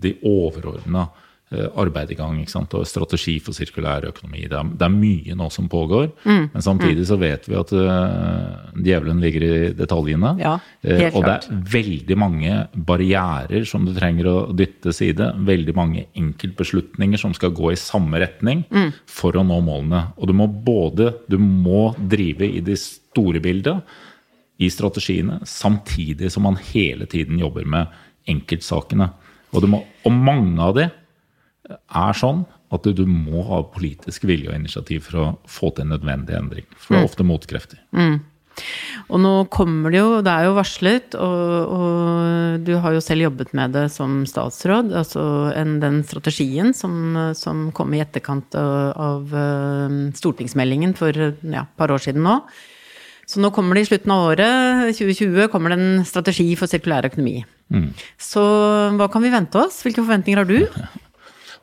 de 0.06 0.16
overordna 0.26 1.08
arbeid 1.50 2.10
i 2.12 2.16
gang. 2.18 2.40
ikke 2.42 2.52
sant? 2.52 2.74
Og 2.76 2.86
strategi 2.88 3.38
for 3.40 3.56
sirkulær 3.56 4.04
økonomi. 4.10 4.44
Det 4.50 4.56
er, 4.58 4.72
det 4.78 4.84
er 4.84 4.92
mye 4.92 5.36
nå 5.38 5.48
som 5.52 5.68
pågår. 5.70 6.10
Mm. 6.24 6.48
Men 6.52 6.64
samtidig 6.64 7.06
så 7.08 7.16
vet 7.20 7.48
vi 7.48 7.56
at 7.56 7.72
uh, 7.72 8.74
djevelen 8.76 9.22
ligger 9.24 9.46
i 9.46 9.52
detaljene. 9.78 10.34
Ja, 10.42 10.56
uh, 10.58 11.06
og 11.08 11.24
det 11.24 11.34
er 11.34 11.62
veldig 11.78 12.18
mange 12.20 12.58
barrierer 12.74 13.64
som 13.68 13.86
du 13.88 13.94
trenger 13.96 14.28
å 14.28 14.36
dytte 14.56 14.92
side. 14.96 15.30
Veldig 15.48 15.76
mange 15.78 16.04
enkeltbeslutninger 16.18 17.20
som 17.20 17.32
skal 17.36 17.54
gå 17.56 17.72
i 17.72 17.80
samme 17.80 18.20
retning 18.20 18.66
mm. 18.68 18.92
for 19.08 19.38
å 19.38 19.46
nå 19.46 19.62
målene. 19.64 20.04
Og 20.20 20.28
du 20.28 20.36
må 20.36 20.48
både 20.48 21.14
du 21.30 21.38
må 21.40 21.94
drive 21.96 22.48
i 22.48 22.60
det 22.64 22.76
store 22.82 23.40
bildet, 23.44 23.80
i 24.58 24.66
strategiene, 24.74 25.38
samtidig 25.46 26.32
som 26.34 26.42
man 26.42 26.56
hele 26.72 27.06
tiden 27.06 27.38
jobber 27.38 27.66
med 27.68 27.92
enkeltsakene. 28.28 29.06
Og, 29.54 29.64
må, 29.70 29.84
og 30.04 30.12
mange 30.12 30.58
av 30.60 30.74
de 30.76 30.88
er 31.76 32.16
sånn 32.16 32.44
at 32.74 32.84
du, 32.84 33.04
må 33.08 33.42
ha 33.48 33.62
politisk 33.72 34.26
vilje 34.28 34.50
og 34.50 34.58
initiativ 34.58 35.06
for 35.08 35.20
å 35.20 35.28
få 35.48 35.70
til 35.72 35.86
en 35.86 35.94
nødvendig 35.96 36.36
endring. 36.36 36.66
For 36.76 36.94
det 36.94 36.98
er 36.98 37.06
mm. 37.06 37.10
ofte 37.12 37.26
motkrefter. 37.28 37.80
Mm. 37.96 38.18
Og 39.08 39.20
nå 39.22 39.32
kommer 39.54 39.94
det 39.94 40.00
jo, 40.00 40.08
det 40.24 40.32
er 40.32 40.48
jo 40.48 40.56
varslet, 40.56 41.14
og, 41.16 41.74
og, 41.78 42.64
du 42.66 42.74
har 42.82 42.96
jo 42.96 43.02
selv 43.04 43.28
jobbet 43.28 43.54
med 43.56 43.76
det 43.76 43.86
som 43.94 44.20
statsråd. 44.28 44.92
Altså 45.00 45.22
en, 45.56 45.78
den 45.82 46.02
strategien 46.08 46.74
som, 46.76 47.16
som, 47.38 47.68
kom 47.76 47.94
i 47.94 48.02
etterkant 48.04 48.58
av, 48.58 48.74
av 48.98 49.38
eh, 49.44 50.00
stortingsmeldingen 50.18 50.96
for 50.98 51.14
ja, 51.14 51.64
et 51.64 51.78
par 51.78 51.94
år 51.94 52.04
siden 52.04 52.26
nå. 52.26 52.40
Så 53.28 53.42
nå 53.44 53.50
kommer 53.52 53.76
det 53.76 53.84
i 53.84 53.88
slutten 53.90 54.12
av 54.14 54.30
året, 54.30 54.94
2020, 54.96 55.50
kommer 55.52 55.72
det 55.72 55.80
en 55.80 56.06
strategi 56.08 56.46
for 56.56 56.70
sirkulær 56.70 57.10
økonomi. 57.10 57.42
Mm. 57.72 57.90
Så 58.16 58.40
hva 58.96 59.08
kan 59.12 59.24
vi 59.24 59.32
vente 59.32 59.60
oss? 59.60 59.82
Hvilke 59.84 60.00
forventninger 60.00 60.40
har 60.40 60.48
du? 60.48 60.64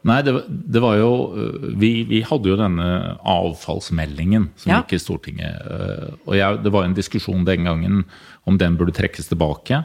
Nei, 0.06 0.20
det, 0.22 0.36
det, 0.48 0.82
var 0.84 1.00
jo 1.00 1.10
øh, 1.34 1.66
vi, 1.82 2.04
vi, 2.06 2.22
hadde 2.28 2.52
jo 2.52 2.60
denne 2.60 2.88
avfallsmeldingen 3.26 4.52
som 4.62 4.72
ja. 4.72 4.80
gikk 4.84 5.00
i 5.00 5.02
Stortinget. 5.02 5.66
Øh, 5.66 6.12
og 6.28 6.38
jeg, 6.38 6.62
det 6.62 6.74
var 6.76 6.86
en 6.86 6.94
diskusjon 6.98 7.46
den 7.48 7.66
gangen 7.66 8.04
om 8.46 8.60
den 8.62 8.78
burde 8.78 8.94
trekkes 8.96 9.32
tilbake. 9.32 9.82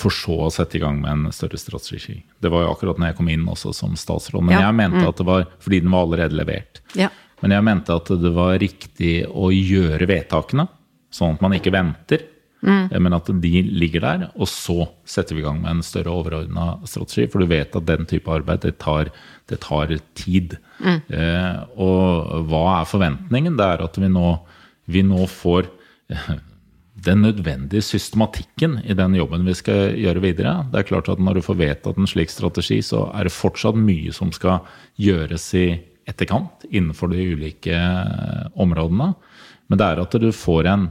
For 0.00 0.12
så 0.12 0.36
å 0.46 0.52
sette 0.52 0.78
i 0.78 0.80
gang 0.80 0.96
med 1.02 1.10
en 1.12 1.32
større 1.36 1.58
strategi. 1.60 2.16
Det 2.40 2.48
var 2.52 2.64
jo 2.64 2.70
akkurat 2.72 3.00
når 3.00 3.10
jeg 3.10 3.18
kom 3.18 3.28
inn 3.32 3.42
også 3.52 3.72
som 3.76 3.96
statsråd. 4.00 4.44
Men 4.44 4.56
ja. 4.56 4.66
jeg 4.66 4.76
mente 4.78 5.02
mm. 5.02 5.08
at 5.10 5.20
det 5.20 5.26
var 5.28 5.48
fordi 5.60 5.80
den 5.84 5.92
var 5.92 6.06
allerede 6.06 6.38
levert. 6.40 6.80
Ja. 6.96 7.10
Men 7.44 7.52
jeg 7.52 7.66
mente 7.66 7.96
at 7.96 8.12
det 8.20 8.32
var 8.32 8.56
riktig 8.60 9.14
å 9.28 9.50
gjøre 9.52 10.08
vedtakene, 10.08 10.64
sånn 11.12 11.36
at 11.36 11.44
man 11.44 11.56
ikke 11.56 11.72
venter. 11.74 12.24
Mm. 12.64 12.88
Men 13.04 13.16
at 13.16 13.28
de 13.42 13.62
ligger 13.66 14.04
der, 14.04 14.24
og 14.40 14.48
så 14.48 14.86
setter 15.08 15.36
vi 15.36 15.42
i 15.42 15.44
gang 15.44 15.60
med 15.60 15.76
en 15.76 15.84
større 15.84 16.14
overordna 16.14 16.78
strategi. 16.88 17.26
For 17.28 17.42
du 17.42 17.50
vet 17.50 17.76
at 17.76 17.86
den 17.90 18.08
type 18.08 18.30
arbeid 18.32 18.64
det 18.64 18.78
tar, 18.82 19.12
det 19.52 19.60
tar 19.64 19.92
tid. 20.16 20.56
Mm. 20.80 20.98
Eh, 21.12 21.60
og 21.76 22.48
hva 22.48 22.64
er 22.78 22.88
forventningen? 22.88 23.58
Det 23.60 23.68
er 23.68 23.84
at 23.84 24.00
vi 24.00 24.10
nå, 24.12 24.32
vi 24.88 25.04
nå 25.04 25.28
får 25.28 25.68
eh, 26.14 26.34
den 27.04 27.24
nødvendige 27.26 27.84
systematikken 27.84 28.78
i 28.88 28.96
den 28.96 29.16
jobben 29.18 29.44
vi 29.44 29.56
skal 29.58 29.98
gjøre 30.00 30.24
videre. 30.24 30.56
Det 30.72 30.80
er 30.80 30.88
klart 30.88 31.12
at 31.12 31.20
Når 31.20 31.34
du 31.34 31.42
får 31.44 31.60
vedtatt 31.60 32.00
en 32.00 32.08
slik 32.08 32.32
strategi, 32.32 32.80
så 32.82 33.10
er 33.12 33.28
det 33.28 33.36
fortsatt 33.36 33.76
mye 33.76 34.12
som 34.12 34.32
skal 34.32 34.64
gjøres 34.96 35.52
i 35.60 35.66
etterkant 36.08 36.64
innenfor 36.70 37.12
de 37.12 37.28
ulike 37.34 37.76
eh, 37.76 38.44
områdene. 38.56 39.12
Men 39.68 39.80
det 39.80 39.86
er 39.86 40.00
at 40.00 40.20
du 40.20 40.30
får 40.32 40.68
en, 40.68 40.90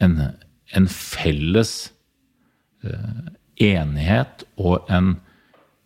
en 0.00 0.16
en 0.76 0.88
felles 0.88 1.72
uh, 2.86 3.32
enighet 3.60 4.44
og 4.60 4.88
en, 4.92 5.14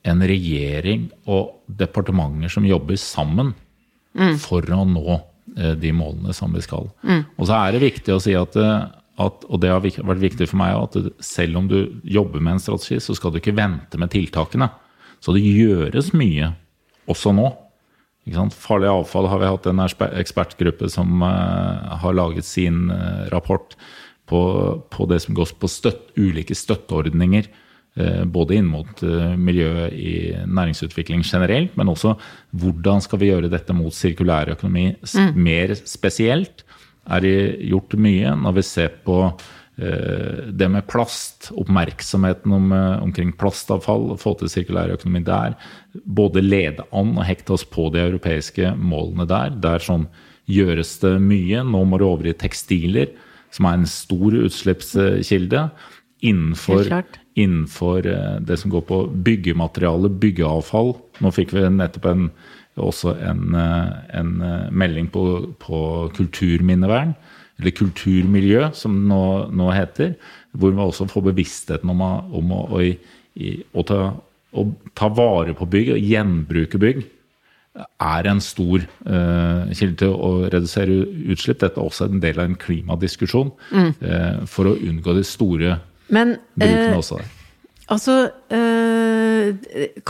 en, 0.06 0.22
regjering 0.30 1.08
og 1.26 1.56
departementer 1.66 2.52
som 2.52 2.68
jobber 2.68 2.98
sammen 3.00 3.52
mm. 4.16 4.36
for 4.42 4.66
å 4.72 4.84
nå 4.88 5.18
uh, 5.18 5.74
de 5.78 5.92
målene 5.96 6.34
som 6.36 6.54
vi 6.54 6.62
skal. 6.64 6.88
Mm. 7.02 7.26
Og 7.36 7.50
så 7.50 7.58
er 7.58 7.74
det 7.74 7.84
viktig 7.86 8.14
å 8.14 8.22
si 8.22 8.36
at, 8.38 8.56
eh, 8.60 8.86
at, 9.26 9.46
og 9.48 9.62
det 9.62 9.72
har 9.72 9.82
vært 9.82 10.24
viktig 10.24 10.48
for 10.50 10.62
meg, 10.62 10.78
at 10.78 11.22
selv 11.24 11.62
om 11.62 11.70
du 11.70 11.78
jobber 12.04 12.42
med 12.42 12.56
en 12.56 12.62
strategi, 12.62 13.00
så 13.02 13.16
skal 13.18 13.34
du 13.34 13.40
ikke 13.42 13.56
vente 13.56 14.00
med 14.00 14.12
tiltakene. 14.14 14.70
Så 15.20 15.34
det 15.34 15.44
gjøres 15.44 16.12
mye 16.14 16.52
også 17.10 17.32
nå. 17.34 17.50
Farlig 18.50 18.88
avfall 18.90 19.28
har 19.30 19.38
vi 19.38 19.48
hatt 19.48 19.68
en 19.70 19.84
ekspertgruppe 19.86 20.88
som 20.90 21.22
har 21.22 22.16
laget 22.18 22.44
sin 22.44 22.90
rapport 23.30 23.76
på, 24.26 24.40
på 24.90 25.06
det 25.10 25.20
som 25.24 25.36
går 25.36 25.54
på 25.60 25.70
støtt, 25.70 26.10
ulike 26.18 26.56
støtteordninger. 26.56 27.48
Eh, 27.96 28.22
både 28.28 28.58
inn 28.58 28.68
mot 28.68 29.02
eh, 29.06 29.34
miljøet 29.40 29.94
i 29.96 30.14
næringsutvikling 30.44 31.24
generelt, 31.24 31.76
men 31.78 31.92
også 31.92 32.16
hvordan 32.60 33.04
skal 33.04 33.22
vi 33.22 33.30
gjøre 33.30 33.52
dette 33.52 33.76
mot 33.76 33.94
sirkulær 33.94 34.52
økonomi 34.56 34.90
mm. 35.00 35.36
mer 35.38 35.76
spesielt. 35.80 36.66
Er 37.06 37.22
det 37.22 37.36
gjort 37.70 37.94
mye 38.02 38.34
når 38.36 38.58
vi 38.58 38.66
ser 38.66 38.98
på 39.06 39.20
det 39.76 40.70
med 40.72 40.86
plast, 40.88 41.50
oppmerksomheten 41.52 42.52
om, 42.56 42.70
omkring 43.04 43.34
plastavfall, 43.36 44.14
få 44.16 44.30
til 44.40 44.48
sirkulær 44.48 44.94
økonomi 44.94 45.20
der. 45.26 45.52
Både 46.16 46.40
lede 46.40 46.86
an 46.96 47.10
og 47.12 47.26
hekte 47.28 47.52
oss 47.58 47.64
på 47.68 47.90
de 47.92 48.00
europeiske 48.00 48.70
målene 48.72 49.26
der. 49.28 49.52
Der 49.60 49.84
sånn 49.84 50.06
gjøres 50.48 50.94
det 51.02 51.16
mye. 51.22 51.60
Nå 51.66 51.82
må 51.84 52.00
det 52.00 52.08
over 52.08 52.30
i 52.30 52.36
tekstiler, 52.38 53.12
som 53.54 53.68
er 53.68 53.78
en 53.78 53.88
stor 53.90 54.36
utslippskilde. 54.46 55.68
Innenfor, 56.26 56.88
innenfor 57.36 58.06
det 58.48 58.56
som 58.58 58.72
går 58.72 58.86
på 58.88 59.00
byggemateriale, 59.26 60.10
byggeavfall. 60.22 60.94
Nå 61.22 61.32
fikk 61.34 61.52
vi 61.54 61.66
nettopp 61.70 62.08
en, 62.10 62.28
også 62.80 63.14
en, 63.20 63.56
en 63.56 64.32
melding 64.72 65.10
på, 65.12 65.26
på 65.62 65.80
kulturminnevern 66.16 67.14
eller 67.56 67.72
kulturmiljø, 67.76 68.70
som 68.76 68.96
nå, 69.08 69.22
nå, 69.56 69.70
heter. 69.72 70.14
Hvor 70.56 70.74
vi 70.74 70.84
også 70.84 71.08
får 71.08 71.28
bevisstheten 71.30 71.92
om, 71.92 72.02
om 72.04 72.52
å, 72.52 72.62
å, 72.76 72.82
å, 73.72 73.84
ta, 73.88 74.00
å, 74.52 74.66
ta, 74.96 75.10
vare 75.16 75.56
på 75.56 75.68
bygg 75.72 75.94
og 75.96 76.10
gjenbruke 76.12 76.80
bygg. 76.82 77.04
Er 77.76 78.28
en 78.30 78.40
stor 78.40 78.84
uh, 79.06 79.72
kilde 79.76 79.98
til 80.00 80.12
å 80.12 80.30
redusere 80.52 81.00
utslipp. 81.32 81.60
Dette 81.60 81.80
er 81.80 81.84
også 81.84 82.08
en 82.08 82.22
del 82.22 82.38
av 82.40 82.48
en 82.48 82.58
klimadiskusjon. 82.60 83.50
Mm. 83.72 83.90
Uh, 84.00 84.44
for 84.50 84.70
å 84.70 84.76
unngå 84.76 85.16
de 85.16 85.24
store 85.26 85.78
Men, 86.12 86.36
brukene 86.56 86.94
uh, 86.94 87.00
også 87.00 87.20
der. 87.20 87.32
Altså, 87.86 88.14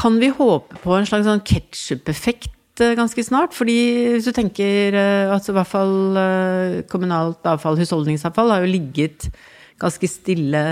kan 0.00 0.14
vi 0.16 0.30
håpe 0.32 0.78
på 0.80 0.94
en 0.96 1.04
slags 1.04 1.26
sånn 1.28 1.42
ketsjup-effekt 1.44 2.80
ganske 2.96 3.20
snart. 3.24 3.52
fordi 3.52 4.14
hvis 4.14 4.24
du 4.24 4.32
tenker 4.32 4.96
altså 4.96 5.52
i 5.52 5.56
hvert 5.58 5.68
fall 5.68 6.86
kommunalt 6.88 7.44
avfall, 7.44 7.76
husholdningsavfall, 7.76 8.54
har 8.54 8.64
jo 8.64 8.72
ligget 8.72 9.28
ganske 9.76 10.08
stille 10.08 10.62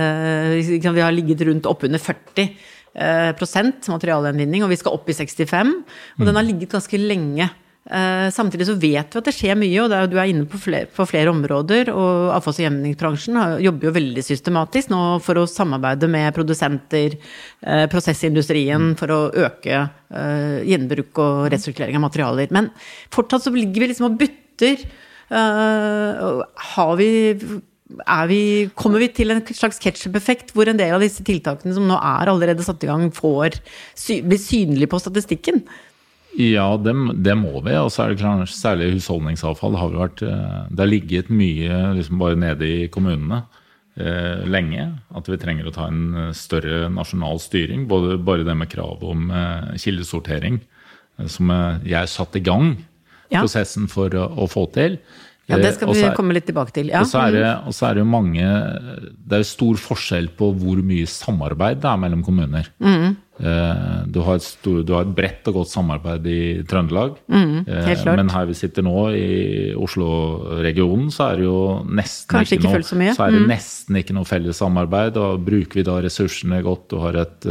Vi 0.64 1.04
har 1.04 1.12
ligget 1.12 1.44
rundt 1.44 1.68
oppunder 1.68 2.00
40 2.00 2.56
prosent 3.38 3.88
materialgjenvinning, 3.90 4.62
og 4.62 4.70
vi 4.70 4.78
skal 4.78 4.94
opp 4.94 5.08
i 5.10 5.16
65. 5.16 5.70
Og 6.20 6.28
den 6.28 6.38
har 6.38 6.46
ligget 6.46 6.76
ganske 6.76 7.00
lenge. 7.00 7.48
Eh, 7.84 8.30
samtidig 8.32 8.64
så 8.64 8.74
vet 8.80 9.12
vi 9.12 9.18
at 9.20 9.26
det 9.26 9.32
skjer 9.36 9.58
mye, 9.60 9.82
og 9.82 9.92
er, 9.92 10.06
du 10.08 10.16
er 10.16 10.30
inne 10.32 10.46
på 10.48 10.56
flere, 10.60 10.88
på 10.88 11.04
flere 11.08 11.32
områder. 11.32 11.90
Og 11.92 12.32
avfalls- 12.32 12.62
og 12.62 12.64
gjenvinningsbransjen 12.64 13.40
jobber 13.64 13.88
jo 13.88 13.96
veldig 13.98 14.24
systematisk 14.24 14.92
nå 14.92 15.02
for 15.24 15.40
å 15.40 15.48
samarbeide 15.50 16.08
med 16.08 16.32
produsenter, 16.36 17.18
eh, 17.60 17.84
prosessindustrien, 17.92 18.94
for 19.00 19.12
å 19.12 19.20
øke 19.48 19.82
eh, 19.84 20.64
gjenbruk 20.64 21.20
og 21.20 21.50
resirkulering 21.52 22.00
av 22.00 22.06
materialer. 22.08 22.48
Men 22.56 22.72
fortsatt 23.12 23.44
så 23.44 23.52
ligger 23.52 23.84
vi 23.84 23.92
liksom 23.92 24.12
og 24.12 24.18
bytter. 24.20 24.88
Har 25.34 26.96
vi 27.00 27.08
vi, 28.28 28.70
kommer 28.74 29.02
vi 29.02 29.10
til 29.12 29.34
en 29.34 29.42
slags 29.44 29.80
ketsjup-effekt 29.82 30.54
hvor 30.54 30.68
en 30.70 30.78
del 30.78 30.94
av 30.96 31.02
disse 31.04 31.24
tiltakene 31.24 31.74
som 31.76 31.84
nå 31.88 31.98
er 31.98 32.30
allerede 32.32 32.64
satt 32.64 32.84
i 32.84 32.88
gang, 32.88 33.10
får, 33.12 33.58
blir 34.24 34.40
synlige 34.40 34.88
på 34.88 35.02
statistikken? 35.02 35.60
Ja, 36.40 36.74
det, 36.80 36.94
det, 37.22 37.34
må 37.38 37.60
vi. 37.62 37.74
Og 37.78 37.92
så 37.94 38.04
er 38.04 38.12
det 38.12 38.22
klart, 38.22 38.50
særlig 38.50 38.94
husholdningsavfall 38.96 39.76
har 39.78 39.92
vært 39.94 40.22
eh, 40.26 40.64
Det 40.70 40.82
har 40.82 40.90
ligget 40.90 41.30
mye 41.30 41.82
liksom 42.00 42.18
bare 42.18 42.38
nede 42.40 42.66
i 42.66 42.88
kommunene 42.90 43.44
eh, 44.00 44.42
lenge. 44.48 44.88
At 45.14 45.30
vi 45.30 45.38
trenger 45.38 45.68
å 45.70 45.74
ta 45.76 45.86
en 45.92 46.08
eh, 46.24 46.32
større 46.34 46.88
nasjonal 46.90 47.38
styring. 47.42 47.86
Både 47.90 48.18
bare 48.18 48.46
det 48.48 48.56
med 48.58 48.72
krav 48.72 49.04
om 49.06 49.30
eh, 49.30 49.76
kildesortering, 49.78 50.58
eh, 51.20 51.30
som 51.30 51.54
jeg 51.86 52.10
satte 52.10 52.42
i 52.42 52.46
gang 52.48 52.72
ja. 53.30 53.44
prosessen 53.44 53.86
for 53.92 54.14
å, 54.18 54.26
å 54.34 54.50
få 54.50 54.66
til. 54.74 54.98
Ja, 55.50 55.58
Det 55.60 55.74
skal 55.76 55.90
vi 55.92 56.00
er, 56.00 56.14
komme 56.16 56.32
litt 56.36 56.46
tilbake 56.48 56.72
til. 56.72 56.88
Ja. 56.92 57.02
Og, 57.04 57.10
så 57.10 57.26
er 57.26 57.34
det, 57.36 57.48
så 57.76 57.90
er 57.90 57.98
det 57.98 58.04
jo 58.04 58.08
mange 58.08 58.46
Det 59.28 59.40
er 59.40 59.44
stor 59.44 59.76
forskjell 59.80 60.30
på 60.38 60.48
hvor 60.56 60.80
mye 60.86 61.08
samarbeid 61.10 61.82
det 61.82 61.90
er 61.90 62.00
mellom 62.00 62.24
kommuner. 62.24 62.70
Mm. 62.80 63.16
Du, 64.14 64.20
har 64.22 64.38
stor, 64.40 64.82
du, 64.86 64.92
har 64.94 65.04
et 65.04 65.14
bredt 65.16 65.48
og 65.50 65.58
godt 65.58 65.72
samarbeid 65.72 66.26
i 66.30 66.42
Trøndelag. 66.70 67.16
Mm, 67.26 67.64
men 67.66 68.30
her 68.30 68.46
vi 68.46 68.54
sitter 68.56 68.86
nå, 68.86 68.94
i 69.18 69.72
Oslo-regionen, 69.74 71.10
så 71.12 71.32
er 71.32 71.42
det 71.42 71.48
jo 71.48 71.58
nesten 71.88 72.30
Kanskje 72.30 72.60
ikke, 72.60 72.70
ikke 72.70 73.00
noe, 73.00 73.16
så, 73.16 73.26
er 73.26 73.34
det 73.34 73.42
mm. 73.42 73.50
nesten 73.50 73.98
ikke 74.00 74.16
noe 74.16 74.28
felles 74.28 74.62
samarbeid. 74.62 75.16
Da 75.18 75.34
bruker 75.50 75.82
vi 75.82 75.86
da 75.90 75.98
ressursene 76.04 76.62
godt. 76.64 76.86
Du 76.94 77.02
har 77.02 77.18
et, 77.24 77.50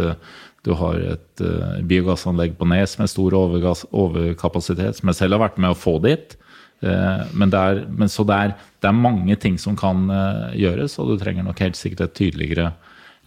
du 0.63 0.71
har 0.79 1.03
et 1.17 1.43
biogassanlegg 1.91 2.55
på 2.57 2.69
Nes 2.71 2.95
med 3.01 3.11
stor 3.11 3.35
overkapasitet, 3.43 5.01
som 5.01 5.11
jeg 5.11 5.19
selv 5.19 5.37
har 5.37 5.49
vært 5.49 5.61
med 5.61 5.75
å 5.75 5.77
få 5.77 5.99
dit. 6.07 6.39
Eh, 6.83 7.27
men, 7.33 7.51
det 7.51 7.59
er, 7.59 7.83
men 7.89 8.11
så 8.11 8.25
det 8.27 8.39
er, 8.39 8.55
det 8.83 8.89
er, 8.89 9.03
mange 9.03 9.37
ting 9.39 9.59
som 9.61 9.77
kan 9.79 10.07
eh, 10.11 10.57
gjøres, 10.63 10.97
og 10.99 11.13
du 11.13 11.21
trenger 11.21 11.45
nok 11.47 11.61
helt 11.63 11.79
sikkert 11.79 12.09
et 12.09 12.17
tydeligere 12.19 12.73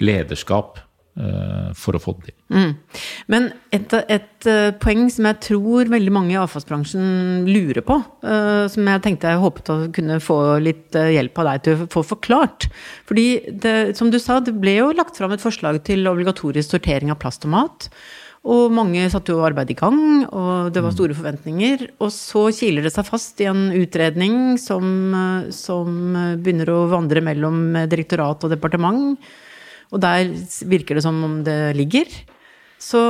lederskap 0.05 0.81
eh, 1.17 1.71
for 1.79 1.97
å 1.97 2.03
få 2.03 2.17
det 2.19 2.29
til. 2.29 2.37
Mm. 2.53 2.75
Men 3.33 3.49
et, 3.75 3.95
et, 4.13 4.49
poeng 4.83 5.07
som 5.11 5.27
jeg 5.31 5.41
tror 5.49 5.89
veldig 5.91 6.13
mange 6.15 6.35
i 6.35 6.39
avfallsbransjen 6.39 7.49
lurer 7.49 7.83
på, 7.87 7.97
som 8.71 8.91
jeg 8.93 9.03
tenkte 9.03 9.33
jeg 9.33 9.41
håpet 9.43 9.73
å 9.73 9.79
kunne 9.97 10.21
få 10.23 10.37
litt 10.63 10.95
hjelp 10.95 11.41
av 11.43 11.49
deg 11.49 11.65
til 11.65 11.75
å 11.75 11.89
få 11.91 12.05
forklart. 12.07 12.69
Fordi 13.09 13.27
det, 13.51 13.75
som 13.99 14.13
du 14.13 14.21
sa, 14.23 14.39
det 14.39 14.55
ble 14.55 14.77
jo 14.77 14.93
lagt 14.95 15.19
fram 15.19 15.35
et 15.35 15.43
forslag 15.43 15.81
til 15.89 16.07
obligatorisk 16.07 16.77
sortering 16.77 17.11
av 17.11 17.19
plast 17.25 17.49
og 17.49 17.57
mat. 17.57 17.91
Og 18.47 18.71
mange 18.71 19.09
satte 19.11 19.35
jo 19.35 19.43
arbeidet 19.43 19.75
i 19.75 19.79
gang, 19.81 19.99
og 20.31 20.71
det 20.71 20.79
var 20.79 20.93
mm. 20.93 20.95
store 20.95 21.17
forventninger. 21.19 21.83
Og 21.99 22.13
så 22.15 22.45
kiler 22.55 22.87
det 22.87 22.93
seg 22.95 23.09
fast 23.09 23.43
i 23.43 23.49
en 23.51 23.65
utredning 23.75 24.55
som, 24.63 24.87
som 25.51 26.15
begynner 26.39 26.71
å 26.71 26.85
vandre 26.93 27.25
mellom 27.27 27.75
direktorat 27.91 28.47
og 28.47 28.55
departement. 28.55 29.19
Og 29.91 30.03
der 30.03 30.31
virker 30.71 30.99
det 30.99 31.05
som 31.07 31.19
om 31.27 31.41
det 31.47 31.59
ligger. 31.79 32.07
Så 32.83 33.01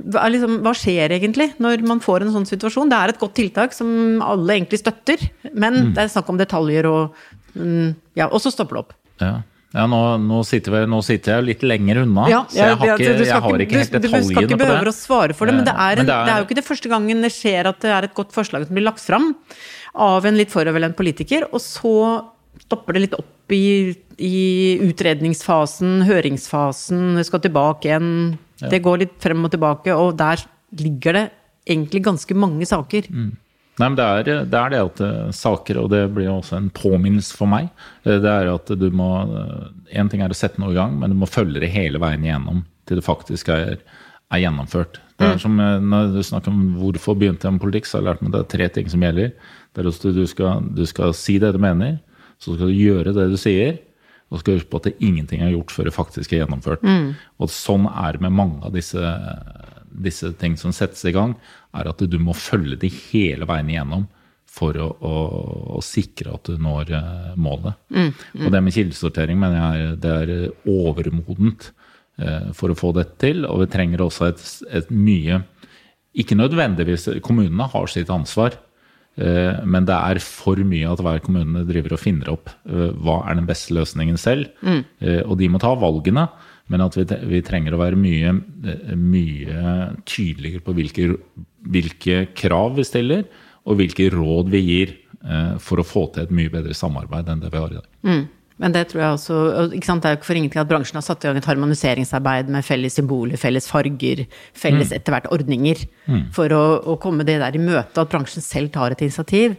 liksom, 0.00 0.58
hva 0.64 0.72
skjer 0.76 1.12
egentlig 1.12 1.50
når 1.60 1.84
man 1.86 2.00
får 2.02 2.24
en 2.24 2.32
sånn 2.34 2.48
situasjon? 2.48 2.90
Det 2.90 2.98
er 2.98 3.12
et 3.12 3.20
godt 3.20 3.36
tiltak 3.36 3.76
som 3.76 4.22
alle 4.24 4.56
egentlig 4.56 4.80
støtter, 4.80 5.22
men 5.52 5.76
mm. 5.76 5.92
det 5.96 6.06
er 6.06 6.12
snakk 6.14 6.30
om 6.32 6.40
detaljer 6.40 6.88
og 6.88 7.20
mm, 7.54 8.16
Ja, 8.18 8.30
og 8.30 8.40
så 8.42 8.52
stopper 8.52 8.78
det 8.78 8.84
opp. 8.86 8.96
Ja. 9.20 9.34
Ja, 9.70 9.84
nå, 9.86 9.98
nå, 10.18 10.40
sitter 10.46 10.74
vi, 10.74 10.78
nå, 10.90 10.98
sitter 11.06 11.36
jeg 11.36 11.46
litt 11.46 11.60
lenger 11.62 12.00
unna, 12.02 12.24
ja, 12.26 12.40
så 12.50 12.58
jeg 12.58 12.78
har 12.80 12.88
ikke, 12.96 13.10
jeg 13.22 13.42
har 13.44 13.62
ikke 13.64 13.78
helt 13.78 13.92
detaljene 13.94 14.00
på 14.02 14.08
det. 14.10 14.24
Du 14.24 14.32
skal 14.32 14.48
ikke 14.48 14.58
behøve 14.58 14.90
å 14.90 14.94
svare 14.96 15.36
for 15.38 15.46
det, 15.46 15.54
men, 15.60 15.66
det 15.68 15.74
er, 15.76 15.92
en, 15.92 16.00
men 16.02 16.08
det, 16.08 16.16
er, 16.16 16.26
det 16.26 16.32
er, 16.32 16.40
jo 16.42 16.48
ikke 16.48 16.58
det 16.58 16.66
første 16.66 16.90
gangen 16.90 17.22
det 17.22 17.30
skjer 17.36 17.68
at 17.70 17.78
det 17.84 17.92
er 17.94 18.08
et 18.08 18.16
godt 18.16 18.34
forslag 18.34 18.66
som 18.66 18.74
blir 18.74 18.86
lagt 18.88 19.04
fram 19.04 19.28
av 19.94 20.26
en 20.26 20.38
litt 20.38 20.50
foroverlent 20.50 20.98
politiker, 20.98 21.46
og 21.54 21.62
så 21.62 21.94
stopper 22.64 22.98
det 22.98 23.04
litt 23.04 23.14
opp 23.18 23.54
i, 23.54 23.94
i 24.18 24.40
utredningsfasen, 24.88 26.00
høringsfasen, 26.08 27.04
det 27.20 27.28
skal 27.30 27.44
tilbake 27.46 27.92
igjen. 27.92 28.10
Det 28.60 28.82
går 28.84 29.04
litt 29.04 29.14
frem 29.22 29.46
og 29.46 29.54
tilbake, 29.54 29.94
og 29.94 30.16
der 30.18 30.42
ligger 30.82 31.16
det 31.16 31.24
egentlig 31.70 32.02
ganske 32.10 32.36
mange 32.38 32.66
saker. 32.66 33.06
Mm. 33.06 33.30
Nei, 33.80 33.88
men 33.88 33.96
det 33.96 34.06
er, 34.06 34.44
det 34.44 34.58
er, 34.58 34.72
det 34.72 34.80
at 34.84 35.02
uh, 35.02 35.30
saker, 35.34 35.78
og 35.80 35.90
det 35.92 36.02
blir 36.12 36.28
også 36.28 36.58
en 36.58 36.68
påminnelse 36.76 37.36
for 37.36 37.48
meg, 37.50 37.70
uh, 38.04 38.18
det 38.20 38.28
er 38.30 38.50
at 38.52 38.72
du 38.76 38.88
må 38.92 39.08
Én 39.90 40.04
uh, 40.04 40.10
ting 40.12 40.24
er 40.24 40.32
å 40.32 40.36
sette 40.36 40.60
noe 40.60 40.74
i 40.74 40.78
gang, 40.78 40.98
men 41.00 41.14
du 41.14 41.18
må 41.20 41.28
følge 41.30 41.62
det 41.62 41.72
hele 41.72 42.00
veien 42.02 42.26
igjennom 42.26 42.64
til 42.88 43.00
det 43.00 43.06
faktisk 43.06 43.48
er, 43.54 43.80
er 44.30 44.42
gjennomført. 44.42 45.00
Det 45.20 45.26
er 45.26 45.36
mm. 45.36 45.42
som 45.42 45.58
Når 45.60 46.14
du 46.14 46.22
snakker 46.24 46.52
om 46.52 46.62
hvorfor 46.80 47.16
begynte 47.18 47.46
jeg 47.46 47.56
med 47.56 47.62
politikk, 47.62 47.86
så 47.86 47.98
har 47.98 48.02
jeg 48.02 48.08
lært 48.08 48.22
meg 48.24 48.34
det 48.34 48.40
er 48.40 48.52
tre 48.54 48.68
ting 48.74 48.88
som 48.90 49.04
gjelder. 49.04 49.34
Det 49.70 49.82
er 49.82 49.90
at 49.90 50.06
du 50.16 50.24
skal, 50.26 50.64
du 50.74 50.82
skal 50.88 51.14
si 51.16 51.36
det 51.42 51.52
du 51.54 51.60
mener, 51.62 51.98
så 52.40 52.56
skal 52.56 52.70
du 52.72 52.76
gjøre 52.76 53.14
det 53.14 53.28
du 53.30 53.36
sier. 53.40 53.78
Og 54.30 54.38
så 54.38 54.42
skal 54.42 54.54
du 54.54 54.60
huske 54.60 54.70
på 54.72 54.80
at 54.80 54.88
det 54.88 54.96
ingenting 55.02 55.42
er 55.42 55.52
gjort 55.52 55.74
før 55.74 55.88
det 55.88 55.94
faktisk 55.96 56.32
er 56.32 56.44
gjennomført. 56.44 56.84
Mm. 56.86 57.12
Og 57.42 57.50
sånn 57.52 57.88
er 57.90 58.16
det 58.16 58.24
med 58.24 58.36
mange 58.38 58.62
av 58.66 58.74
disse 58.74 59.14
disse 59.90 60.32
ting 60.40 60.56
som 60.60 60.74
settes 60.74 61.02
i 61.08 61.14
gang, 61.14 61.34
er 61.76 61.90
at 61.90 62.02
du 62.02 62.18
må 62.22 62.34
følge 62.36 62.78
de 62.80 62.90
hele 63.10 63.48
veien 63.48 63.70
igjennom 63.70 64.08
for 64.50 64.76
å, 64.82 64.88
å, 65.06 65.18
å 65.78 65.82
sikre 65.84 66.34
at 66.34 66.48
du 66.50 66.58
når 66.60 66.90
uh, 66.96 67.28
målet. 67.38 67.78
Mm, 67.92 68.08
mm. 68.10 68.46
Og 68.46 68.54
det 68.54 68.62
med 68.66 68.74
kildesortering 68.74 69.38
mener 69.38 69.60
jeg 69.60 70.00
det 70.02 70.14
er 70.24 70.32
overmodent 70.70 71.70
uh, 72.22 72.50
for 72.56 72.72
å 72.72 72.78
få 72.78 72.90
dette 72.96 73.14
til. 73.22 73.44
Og 73.46 73.62
vi 73.62 73.70
trenger 73.70 74.02
også 74.06 74.30
et, 74.30 74.42
et 74.80 74.90
mye 74.90 75.42
Ikke 76.18 76.34
nødvendigvis 76.34 77.06
Kommunene 77.22 77.68
har 77.70 77.86
sitt 77.90 78.10
ansvar. 78.10 78.58
Uh, 79.20 79.62
men 79.62 79.86
det 79.86 79.94
er 79.94 80.22
for 80.24 80.58
mye 80.66 80.90
at 80.90 81.02
hver 81.04 81.22
kommune 81.22 81.62
driver 81.68 81.94
og 81.94 82.02
finner 82.02 82.32
opp 82.34 82.50
hva 82.66 83.20
er 83.28 83.38
den 83.38 83.46
beste 83.46 83.74
løsningen 83.76 84.18
selv. 84.18 84.50
Mm. 84.66 84.82
Og 85.30 85.36
de 85.38 85.50
må 85.52 85.62
ta 85.62 85.76
valgene. 85.78 86.26
Men 86.70 86.84
at 86.84 86.96
vi, 86.98 87.04
vi 87.32 87.42
trenger 87.46 87.74
å 87.74 87.80
være 87.80 87.98
mye, 87.98 88.32
mye 88.94 89.76
tydeligere 90.08 90.62
på 90.64 90.74
hvilke, 90.76 91.06
hvilke, 91.66 92.24
krav 92.38 92.76
vi 92.78 92.86
stiller, 92.86 93.24
og 93.66 93.80
hvilke 93.80 94.08
råd 94.14 94.52
vi 94.52 94.60
gir 94.64 94.92
eh, 94.94 95.56
for 95.62 95.82
å 95.82 95.86
få 95.86 96.06
til 96.14 96.24
et 96.24 96.34
mye 96.34 96.52
bedre 96.52 96.76
samarbeid 96.76 97.28
enn 97.28 97.42
det 97.42 97.50
vi 97.52 97.60
har 97.60 97.74
i 97.74 97.80
dag. 97.80 97.88
Mm. 98.06 98.22
Men 98.60 98.74
det 98.76 98.82
tror 98.90 99.00
jeg 99.00 99.16
også 99.16 99.36
ikke 99.72 99.88
sant, 99.88 100.02
Det 100.02 100.08
er 100.08 100.14
jo 100.14 100.18
ikke 100.18 100.28
for 100.28 100.38
ingenting 100.38 100.60
at 100.60 100.68
bransjen 100.68 100.98
har 100.98 101.04
satt 101.06 101.22
i 101.24 101.28
gang 101.30 101.38
et 101.40 101.48
harmoniseringsarbeid 101.48 102.50
med 102.52 102.66
felles 102.66 102.98
symboler, 102.98 103.40
felles 103.40 103.68
farger, 103.70 104.26
felles 104.52 104.90
mm. 104.90 104.96
etter 104.98 105.16
hvert 105.16 105.30
ordninger. 105.32 105.86
Mm. 106.04 106.26
For 106.36 106.52
å, 106.52 106.64
å, 106.84 106.98
komme 107.00 107.24
det 107.28 107.38
der 107.40 107.56
i 107.56 107.62
møte, 107.62 108.02
at 108.02 108.12
bransjen 108.12 108.44
selv 108.44 108.74
tar 108.74 108.92
et 108.92 109.06
initiativ. 109.06 109.56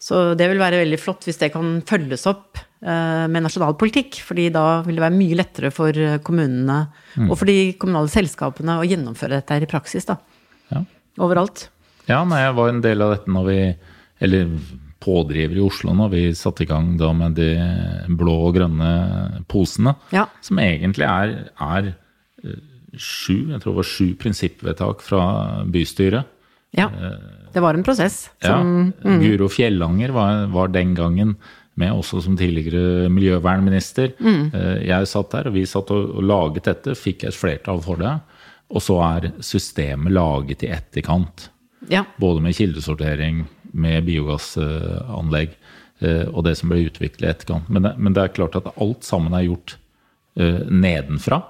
Så 0.00 0.32
det 0.38 0.48
vil 0.48 0.62
være 0.62 0.80
veldig 0.80 1.00
flott 1.02 1.28
hvis 1.28 1.40
det 1.42 1.52
kan 1.52 1.78
følges 1.86 2.24
opp 2.30 2.62
med 2.78 3.42
nasjonal 3.42 3.74
politikk. 3.74 4.20
fordi 4.22 4.48
da 4.54 4.82
vil 4.86 4.94
det 4.98 5.02
være 5.02 5.16
mye 5.18 5.38
lettere 5.40 5.70
for 5.74 5.90
kommunene 6.22 6.76
mm. 7.16 7.26
og 7.26 7.32
for 7.34 7.50
de 7.50 7.72
kommunale 7.74 8.12
selskapene 8.12 8.76
å 8.78 8.86
gjennomføre 8.86 9.40
dette 9.40 9.56
her 9.56 9.66
i 9.66 9.70
praksis. 9.70 10.06
da. 10.06 10.18
Ja. 10.70 10.84
Overalt. 11.18 11.68
Ja, 12.06 12.22
nei, 12.24 12.44
jeg 12.44 12.54
var 12.54 12.70
en 12.70 12.84
del 12.84 13.02
av 13.02 13.16
dette 13.16 13.34
når 13.34 13.48
vi 13.48 13.58
Eller 14.24 14.52
pådriver 14.98 15.58
i 15.58 15.62
Oslo 15.62 15.92
når 15.94 16.08
vi 16.10 16.22
satte 16.34 16.64
i 16.64 16.68
gang 16.70 16.96
da 16.98 17.12
med 17.14 17.36
de 17.38 17.52
blå 18.18 18.34
og 18.48 18.56
grønne 18.56 19.44
posene. 19.50 19.94
Ja. 20.14 20.26
Som 20.42 20.58
egentlig 20.58 21.06
er, 21.06 21.52
er 21.54 21.92
sju, 22.96 23.52
jeg 23.52 23.60
tror 23.62 23.72
det 23.72 23.78
var 23.78 23.88
sju 23.88 24.08
prinsippvedtak 24.18 25.04
fra 25.06 25.22
bystyret. 25.70 26.34
Ja, 26.76 26.90
det 27.54 27.62
var 27.64 27.78
en 27.78 27.84
prosess. 27.86 28.26
Som, 28.44 28.90
ja, 28.90 29.08
mm. 29.08 29.22
Guro 29.22 29.48
Fjellanger 29.48 30.12
var, 30.12 30.42
var, 30.52 30.68
den 30.74 30.92
gangen 30.98 31.36
med 31.78 31.94
også 31.94 32.22
som 32.24 32.36
tidligere 32.38 33.08
miljøvernminister. 33.12 34.14
Mm. 34.18 34.50
Eh, 34.54 34.78
jeg 34.88 35.10
satt 35.10 35.30
der, 35.34 35.50
og 35.50 35.56
vi 35.56 35.66
satt 35.68 35.92
og, 35.94 36.18
laget 36.24 36.68
dette, 36.68 36.96
fikk 36.98 37.28
et 37.28 37.38
flertall 37.38 37.82
for 37.84 38.00
det. 38.00 38.16
Og 38.68 38.84
så 38.84 38.98
er 39.06 39.30
systemet 39.44 40.12
laget 40.12 40.66
i 40.66 40.72
etterkant. 40.74 41.48
Ja. 41.88 42.04
Både 42.20 42.42
med 42.44 42.56
kildesortering, 42.58 43.46
med 43.78 44.06
biogassanlegg 44.08 45.52
eh, 46.00 46.24
og 46.28 46.42
det 46.46 46.56
som 46.58 46.72
ble 46.72 46.86
utviklet 46.88 47.26
i 47.26 47.30
etterkant. 47.30 47.70
Men 47.70 47.86
det, 47.86 47.94
men 47.98 48.16
det, 48.16 48.24
er 48.24 48.34
klart 48.36 48.58
at 48.58 48.72
alt 48.76 49.06
sammen 49.06 49.36
er 49.36 49.46
gjort 49.46 49.78
uh, 50.40 50.64
nedenfra. 50.68 51.42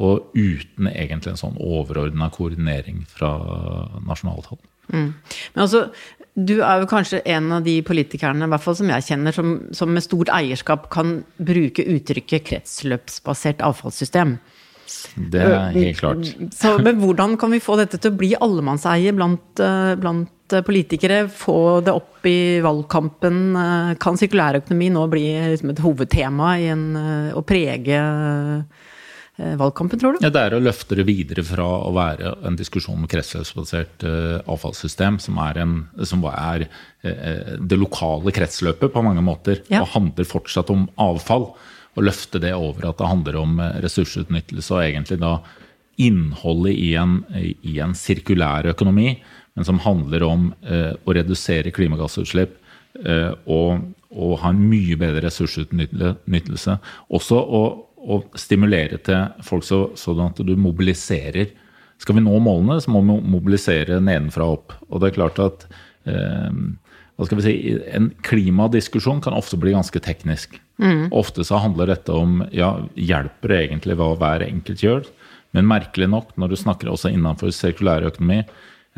Og 0.00 0.30
uten 0.36 0.86
egentlig 0.92 1.34
en 1.34 1.40
sånn 1.40 1.58
overordna 1.58 2.28
koordinering 2.32 3.02
fra 3.10 3.32
nasjonalt 4.06 4.52
hold. 4.52 4.62
Mm. 4.90 5.10
Men 5.54 5.62
altså, 5.64 5.86
du 6.34 6.60
er 6.62 6.82
jo 6.82 6.88
kanskje 6.90 7.22
en 7.28 7.50
av 7.56 7.66
de 7.66 7.76
politikerne, 7.86 8.46
i 8.46 8.52
hvert 8.52 8.64
fall 8.64 8.78
som 8.78 8.90
jeg 8.92 9.06
kjenner, 9.08 9.34
som, 9.34 9.52
som 9.76 9.92
med 9.92 10.04
stort 10.04 10.30
eierskap 10.34 10.88
kan 10.92 11.20
bruke 11.38 11.84
uttrykket 11.96 12.46
kretsløpsbasert 12.48 13.64
avfallssystem. 13.66 14.38
Det 15.14 15.42
er 15.42 15.74
helt 15.74 16.00
klart. 16.00 16.28
Så, 16.56 16.74
men 16.82 16.98
hvordan 16.98 17.36
kan 17.40 17.52
vi 17.54 17.62
få 17.62 17.76
dette 17.78 17.98
til 18.00 18.12
å 18.12 18.18
bli 18.20 18.32
allemannseie 18.34 19.12
blant, 19.14 19.62
eh, 19.62 19.94
blant 20.00 20.56
politikere? 20.66 21.24
Få 21.30 21.78
det 21.86 21.94
opp 21.94 22.26
i 22.26 22.58
valgkampen? 22.64 23.42
Kan 24.02 24.18
sirkulærøkonomi 24.18 24.90
nå 24.94 25.04
bli 25.12 25.26
liksom 25.52 25.74
et 25.74 25.82
hovedtema 25.84 26.56
i 26.58 26.70
en, 26.74 26.86
å 27.38 27.44
prege 27.46 28.00
valgkampen, 29.40 29.98
tror 30.00 30.12
du? 30.12 30.24
Ja, 30.24 30.30
Det 30.30 30.42
er 30.42 30.54
å 30.56 30.62
løfte 30.62 30.96
det 30.98 31.06
videre 31.08 31.44
fra 31.46 31.66
å 31.86 31.92
være 31.96 32.34
en 32.46 32.58
diskusjon 32.58 32.98
om 32.98 33.08
kretsløpsbasert 33.10 34.04
uh, 34.04 34.38
avfallssystem, 34.50 35.18
som 35.22 35.40
er, 35.42 35.60
en, 35.62 35.74
som 36.06 36.24
er 36.28 36.66
uh, 36.66 37.56
det 37.58 37.78
lokale 37.78 38.34
kretsløpet 38.36 38.92
på 38.92 39.04
mange 39.06 39.24
måter, 39.24 39.62
ja. 39.72 39.82
og 39.84 39.94
handler 39.94 40.28
fortsatt 40.28 40.72
om 40.74 40.88
avfall. 41.00 41.50
Og 41.98 42.06
løfte 42.06 42.38
det 42.42 42.52
over 42.54 42.90
at 42.90 43.00
det 43.00 43.10
handler 43.10 43.40
om 43.40 43.58
ressursutnyttelse 43.82 44.76
og 44.76 44.84
egentlig 44.84 45.18
da 45.22 45.38
innholdet 46.00 46.76
i 46.78 46.92
en, 46.96 47.16
i 47.34 47.80
en 47.82 47.96
sirkulær 47.98 48.68
økonomi, 48.70 49.16
men 49.58 49.66
som 49.66 49.80
handler 49.82 50.22
om 50.24 50.44
å 50.62 51.16
redusere 51.16 51.72
klimagassutslipp 51.74 52.54
og, 53.50 53.82
og, 54.14 54.32
ha 54.40 54.52
en 54.54 54.62
mye 54.70 54.96
bedre 55.02 55.24
ressursutnyttelse. 55.26 56.78
Også 57.18 57.42
å 57.42 57.64
å 58.00 58.22
stimulere 58.38 59.00
til 59.04 59.44
folk 59.44 59.66
så, 59.66 59.80
sånn 59.98 60.22
at 60.30 60.40
du 60.46 60.54
mobiliserer. 60.58 61.52
Skal 62.00 62.16
vi 62.16 62.24
nå 62.24 62.38
målene, 62.40 62.78
så 62.80 62.92
må 62.92 63.02
vi 63.04 63.18
mobilisere 63.34 64.00
nedenfra 64.00 64.46
og 64.48 64.56
opp. 64.58 64.76
Og 64.88 65.02
det 65.02 65.10
er 65.10 65.18
klart 65.18 65.42
at 65.44 65.66
eh, 66.08 66.48
hva 67.20 67.28
skal 67.28 67.40
vi 67.40 67.44
si, 67.44 67.74
En 67.92 68.08
klimadiskusjon 68.24 69.20
kan 69.20 69.36
ofte 69.36 69.58
bli 69.60 69.74
ganske 69.76 70.00
teknisk. 70.00 70.56
Mm. 70.80 71.10
Ofte 71.12 71.44
så 71.44 71.60
handler 71.60 71.92
dette 71.92 72.16
om 72.16 72.40
ja, 72.56 72.78
hjelper 72.96 73.52
det 73.52 73.62
egentlig 73.66 73.98
hva 74.00 74.14
hver 74.16 74.46
enkelt 74.46 74.84
gjør? 74.84 75.04
Men 75.52 75.68
merkelig 75.68 76.08
nok, 76.08 76.32
når 76.40 76.52
du 76.52 76.60
snakker 76.60 76.88
også 76.88 77.10
innenfor 77.12 77.52
sirkulærøkonomi, 77.52 78.44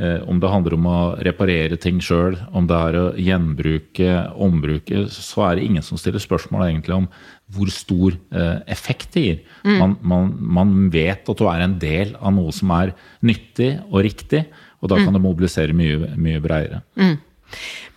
Eh, 0.01 0.23
om 0.29 0.39
det 0.41 0.49
handler 0.49 0.75
om 0.79 0.87
å 0.89 0.99
reparere 1.21 1.77
ting 1.77 1.99
sjøl, 2.01 2.39
om 2.57 2.65
det 2.69 2.77
er 2.89 2.97
å 2.97 3.05
gjenbruke, 3.21 4.13
ombruke, 4.41 5.05
så 5.13 5.51
er 5.51 5.59
det 5.59 5.67
ingen 5.69 5.85
som 5.85 6.01
stiller 6.01 6.23
spørsmål 6.23 6.65
egentlig 6.71 6.97
om 6.97 7.09
hvor 7.53 7.71
stor 7.73 8.15
eh, 8.15 8.61
effekt 8.73 9.17
det 9.17 9.25
gir. 9.25 9.41
Mm. 9.65 9.75
Man, 9.79 9.97
man, 10.01 10.31
man, 10.59 10.73
vet 10.93 11.29
at 11.29 11.41
du 11.41 11.49
er 11.51 11.65
en 11.65 11.77
del 11.83 12.15
av 12.21 12.35
noe 12.37 12.55
som 12.55 12.73
er 12.77 12.95
nyttig 13.27 13.75
og 13.91 14.01
riktig, 14.07 14.47
og 14.83 14.91
da 14.91 14.99
kan 15.01 15.13
mm. 15.13 15.19
det 15.19 15.23
mobilisere 15.25 15.77
mye, 15.77 16.15
mye 16.17 16.41
bredere. 16.43 16.83
Mm. 16.97 17.19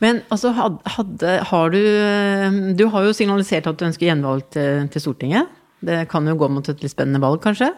Men 0.04 0.20
altså, 0.34 0.52
hadde, 0.52 1.38
har 1.48 1.70
du 1.72 1.80
eh, 1.80 2.58
Du 2.76 2.90
har 2.92 3.06
jo 3.06 3.14
signalisert 3.16 3.70
at 3.72 3.80
du 3.80 3.86
ønsker 3.88 4.10
gjenvalg 4.10 4.44
til, 4.52 4.90
til 4.92 5.04
Stortinget. 5.04 5.52
Det 5.86 6.04
kan 6.12 6.28
jo 6.28 6.36
gå 6.40 6.50
mot 6.52 6.68
et 6.68 6.82
litt 6.84 6.92
spennende 6.92 7.22
valg, 7.24 7.40
kanskje? 7.44 7.72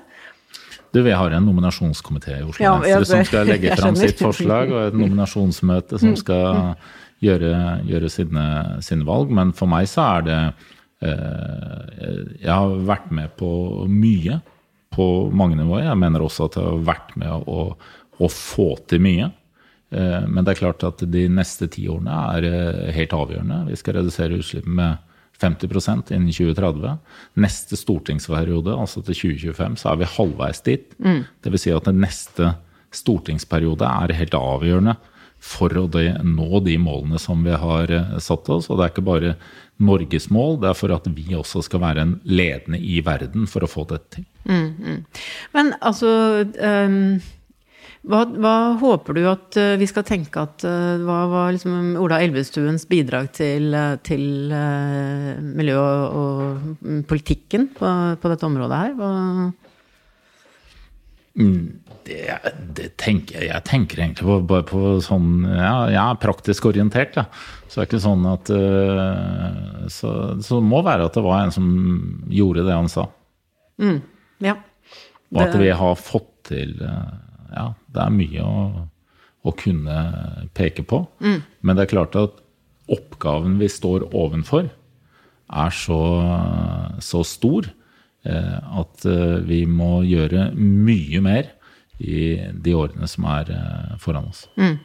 Du, 0.93 1.03
Vi 1.03 1.11
har 1.11 1.31
en 1.35 1.45
nominasjonskomité 1.45 2.39
i 2.39 2.45
Oslo 2.45 2.63
ja, 2.63 2.77
Venstre 2.79 3.05
som 3.05 3.27
skal 3.27 3.51
legge 3.51 3.75
fram 3.81 3.97
sitt 3.99 4.21
forslag, 4.23 4.71
og 4.71 4.87
et 4.87 4.97
nominasjonsmøte 4.97 5.99
som 5.99 6.15
mm. 6.15 6.19
skal 6.23 6.47
gjøre, 7.23 7.53
gjøre 7.89 8.09
sine, 8.13 8.47
sine, 8.85 9.05
valg. 9.07 9.33
Men 9.33 9.53
for 9.57 9.69
meg 9.69 9.89
så 9.91 10.05
er 10.17 10.27
det 10.27 10.39
Jeg 11.01 12.49
har 12.49 12.71
vært 12.87 13.11
med 13.13 13.35
på 13.37 13.49
mye 13.85 14.39
på 14.97 15.07
mange 15.35 15.57
nivåer. 15.59 15.85
Jeg 15.85 16.01
mener 16.01 16.23
også 16.25 16.47
at 16.47 16.57
jeg 16.57 16.65
har 16.65 16.85
vært 16.87 17.11
med 17.19 17.49
å, 17.49 17.65
å 18.17 18.29
få 18.33 18.71
til 18.89 19.03
mye. 19.05 19.29
Eh, 19.89 20.23
men 20.27 20.43
det 20.43 20.53
er 20.53 20.61
klart 20.63 20.85
at 20.87 21.03
de 21.07 21.25
neste 21.31 21.69
ti 21.71 21.87
årene 21.91 22.21
er 22.37 22.47
eh, 22.47 22.87
helt 22.95 23.15
avgjørende. 23.15 23.65
Vi 23.69 23.79
skal 23.79 23.99
redusere 23.99 24.39
utslippene 24.39 24.77
med 24.79 25.03
50% 25.37 26.13
innen 26.15 26.33
2030. 26.33 26.95
Neste 27.43 27.77
stortingsperiode, 27.77 28.73
altså 28.73 29.03
til 29.05 29.19
2025, 29.37 29.77
så 29.83 29.91
er 29.91 30.01
vi 30.01 30.15
halvveis 30.15 30.63
dit. 30.65 30.89
Mm. 31.03 31.21
Dvs. 31.45 31.67
Si 31.67 31.75
at 31.75 31.89
den 31.89 32.01
neste 32.03 32.55
stortingsperiode 32.95 33.85
er 33.85 34.17
helt 34.17 34.37
avgjørende 34.37 34.97
for 35.37 35.69
å 35.77 35.85
nå 36.25 36.59
de 36.65 36.79
målene 36.81 37.19
som 37.21 37.43
vi 37.45 37.53
har 37.53 37.93
eh, 37.93 38.17
satt 38.23 38.49
oss. 38.53 38.71
Og 38.71 38.79
det 38.79 38.87
er 38.87 38.95
ikke 38.95 39.07
bare 39.07 39.35
Norges 39.77 40.29
mål, 40.33 40.57
det 40.63 40.71
er 40.71 40.77
for 40.77 40.93
at 40.95 41.07
vi 41.13 41.35
også 41.37 41.61
skal 41.65 41.83
være 41.83 42.05
en 42.05 42.13
ledende 42.25 42.79
i 42.81 42.99
verden 43.05 43.45
for 43.49 43.65
å 43.65 43.69
få 43.69 43.85
dette 43.91 44.19
til. 44.19 44.27
Mm, 44.47 44.69
mm. 44.77 45.01
Men 45.57 45.73
altså 45.81 46.11
um 46.43 47.01
hva, 48.07 48.21
hva, 48.23 48.53
håper 48.79 49.17
du 49.17 49.23
at 49.27 49.57
uh, 49.59 49.73
vi 49.79 49.87
skal 49.89 50.05
tenke 50.07 50.39
at 50.39 50.63
uh, 50.63 50.95
Hva 51.03 51.17
var 51.31 51.49
liksom 51.55 51.97
Ola 51.99 52.21
Elvestuens 52.23 52.85
bidrag 52.87 53.33
til, 53.35 53.73
uh, 53.73 55.41
miljø 55.41 55.77
og, 55.81 56.15
og, 56.21 57.01
politikken 57.09 57.67
på, 57.75 57.93
på, 58.21 58.31
dette 58.31 58.47
området 58.47 58.79
her? 58.79 58.93
Hva 58.95 59.11
mm, 61.37 61.61
det, 62.07 62.21
det, 62.77 62.87
tenker 63.01 63.45
jeg 63.47 63.63
tenker 63.67 64.01
egentlig 64.03 64.27
på, 64.27 64.37
bare 64.47 64.65
på 64.67 64.81
sånn 65.03 65.43
ja, 65.43 65.89
Jeg 65.91 66.01
er 66.03 66.21
praktisk 66.23 66.69
orientert, 66.69 67.15
da. 67.17 67.25
Så 67.67 67.79
det 67.79 67.83
er 67.83 67.89
ikke 67.89 68.03
sånn 68.05 68.27
at 68.31 68.51
Så, 69.91 70.11
så 70.39 70.59
det 70.59 70.69
må 70.69 70.79
være 70.87 71.09
at 71.09 71.17
det 71.17 71.25
var 71.25 71.43
en 71.43 71.53
som 71.53 71.67
gjorde 72.31 72.63
det 72.67 72.75
han 72.77 72.87
sa. 72.91 73.09
Mm, 73.83 73.99
ja. 74.45 74.55
Og 75.35 75.41
at 75.43 75.57
vi 75.59 75.67
har 75.75 75.99
fått 75.99 76.31
til 76.47 76.77
ja, 76.79 77.71
det 77.93 78.03
er 78.03 78.13
mye 78.15 78.43
å, 78.43 78.87
å 79.47 79.53
kunne 79.57 79.97
peke 80.57 80.85
på. 80.87 81.03
Mm. 81.23 81.41
Men 81.61 81.77
det 81.77 81.85
er 81.85 81.93
klart 81.95 82.17
at 82.19 82.39
oppgaven 82.91 83.57
vi 83.61 83.69
står 83.71 84.07
ovenfor, 84.15 84.69
er 85.47 85.71
så, 85.75 85.99
så 87.03 87.23
stor 87.27 87.69
eh, 87.69 87.76
at 88.27 89.07
eh, 89.07 89.39
vi 89.47 89.63
må 89.69 90.01
gjøre 90.07 90.51
mye 90.57 91.23
mer 91.23 91.51
i 91.97 92.37
de 92.53 92.75
årene 92.77 93.09
som 93.09 93.25
er 93.31 93.51
eh, 93.55 93.97
foran 94.01 94.29
oss. 94.29 94.45
Mm. 94.59 94.77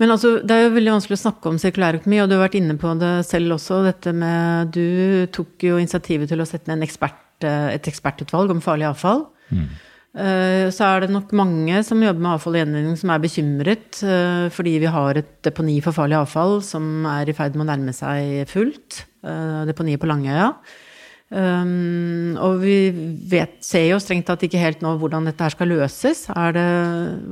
Men 0.00 0.14
altså, 0.14 0.36
det 0.46 0.54
er 0.54 0.66
jo 0.66 0.74
veldig 0.76 0.94
vanskelig 0.96 1.18
å 1.18 1.22
snakke 1.26 1.50
om 1.50 1.60
sirkulærøkonomi, 1.60 2.20
og 2.22 2.30
du 2.30 2.36
har 2.36 2.44
vært 2.46 2.58
inne 2.58 2.78
på 2.80 2.94
det 2.98 3.14
selv 3.28 3.58
også. 3.58 3.82
dette 3.86 4.14
med, 4.16 4.72
Du 4.74 5.26
tok 5.34 5.66
jo 5.66 5.78
initiativet 5.78 6.30
til 6.30 6.42
å 6.42 6.48
sette 6.48 6.72
ned 6.72 6.86
ekspert, 6.86 7.20
et 7.42 7.88
ekspertutvalg 7.90 8.54
om 8.54 8.62
farlig 8.64 8.86
avfall. 8.90 9.26
Mm. 9.50 9.66
Eh, 10.12 10.68
så 10.68 10.88
er 10.90 11.02
det 11.02 11.12
nok 11.14 11.30
mange 11.32 11.78
som 11.86 12.02
jobber 12.04 12.20
med 12.20 12.34
avfall 12.34 12.58
og 12.58 12.60
gjenvinning 12.60 12.98
som 13.00 13.08
er 13.14 13.20
bekymret 13.22 14.02
eh, 14.04 14.50
fordi 14.52 14.74
vi 14.82 14.90
har 14.92 15.16
et 15.16 15.30
deponi 15.40 15.78
for 15.80 15.96
farlig 15.96 16.18
avfall 16.18 16.58
som 16.60 17.06
er 17.08 17.30
i 17.30 17.34
ferd 17.36 17.56
med 17.56 17.64
å 17.64 17.70
nærme 17.70 17.94
seg 17.96 18.44
fullt. 18.50 19.06
Eh, 19.24 19.62
deponiet 19.70 20.02
på 20.02 20.10
Langøya. 20.10 20.50
Og 21.32 22.58
vi 22.60 22.76
vet, 23.32 23.54
ser 23.64 23.86
jo 23.88 24.00
strengt 24.02 24.26
tatt 24.28 24.42
ikke 24.44 24.60
helt 24.60 24.82
nå 24.84 24.96
hvordan 25.00 25.30
dette 25.30 25.46
her 25.46 25.54
skal 25.54 25.70
løses. 25.72 26.26
Det, 26.28 26.66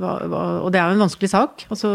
og 0.01 0.71
det 0.73 0.81
er 0.81 0.87
jo 0.87 0.95
en 0.95 1.05
vanskelig 1.05 1.29
sak. 1.29 1.67
Altså, 1.69 1.91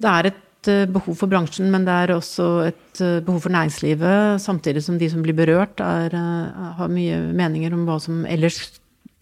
det 0.00 0.12
er 0.12 0.30
et 0.30 0.46
Eh, 0.68 0.84
behov 0.84 1.16
for 1.16 1.30
bransjen, 1.30 1.70
men 1.72 1.86
det 1.86 1.92
er 1.94 2.10
også 2.12 2.46
et 2.68 3.00
eh, 3.00 3.22
behov 3.24 3.40
for 3.46 3.52
næringslivet. 3.54 4.40
Samtidig 4.44 4.82
som 4.84 4.98
de 5.00 5.08
som 5.08 5.22
blir 5.24 5.32
berørt, 5.32 5.80
er, 5.80 6.12
har 6.76 6.92
mye 6.92 7.32
meninger 7.32 7.72
om 7.72 7.86
hva 7.88 7.96
som 8.02 8.26
ellers 8.28 8.58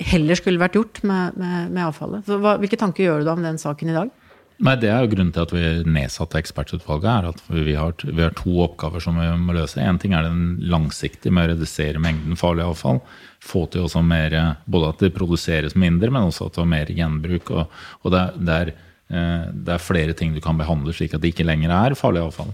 heller 0.02 0.34
skulle 0.34 0.58
vært 0.58 0.74
gjort 0.74 0.98
med, 1.06 1.38
med, 1.38 1.70
med 1.70 1.84
avfallet. 1.84 2.26
Hva, 2.26 2.56
hvilke 2.58 2.78
tanker 2.78 3.04
gjør 3.04 3.22
du 3.22 3.28
da 3.28 3.36
om 3.36 3.46
den 3.46 3.58
saken 3.58 3.92
i 3.92 3.94
dag? 3.94 4.10
Nei, 4.58 4.74
Det 4.74 4.88
er 4.90 5.04
jo 5.04 5.12
grunnen 5.12 5.30
til 5.34 5.44
at 5.44 5.52
vi 5.54 5.66
nedsatte 5.86 6.38
ekspertutvalget. 6.40 7.06
er 7.06 7.28
at 7.28 7.42
Vi 7.46 7.74
har, 7.78 7.94
vi 8.02 8.22
har 8.22 8.34
to 8.34 8.50
oppgaver 8.64 9.00
som 9.00 9.14
vi 9.14 9.26
må 9.38 9.54
løse. 9.54 9.78
Én 9.78 10.00
ting 10.00 10.14
er 10.14 10.26
den 10.26 10.58
langsiktige 10.58 11.30
med 11.32 11.46
å 11.46 11.52
redusere 11.54 12.02
mengden 12.02 12.34
farlig 12.36 12.66
avfall. 12.66 13.00
Få 13.38 13.66
til 13.70 13.86
også 13.86 14.02
mer, 14.02 14.56
Både 14.66 14.88
at 14.88 14.98
det 14.98 15.14
produseres 15.14 15.76
mindre, 15.76 16.10
men 16.10 16.26
også 16.26 16.46
at 16.46 16.54
det 16.54 16.62
er 16.62 16.74
mer 16.74 16.86
gjenbruk. 16.86 17.50
og, 17.50 17.70
og 18.02 18.10
det, 18.10 18.18
er, 18.18 18.34
det, 18.34 18.54
er, 18.54 18.68
eh, 19.14 19.46
det, 19.52 19.72
er, 19.74 19.78
flere 19.78 20.12
ting 20.12 20.34
du 20.34 20.40
kan 20.40 20.58
behandle 20.58 20.92
slik 20.92 21.14
at 21.14 21.20
det 21.20 21.32
ikke 21.32 21.46
lenger 21.46 21.70
er 21.70 21.94
farlig 21.94 22.26
avfall. 22.26 22.52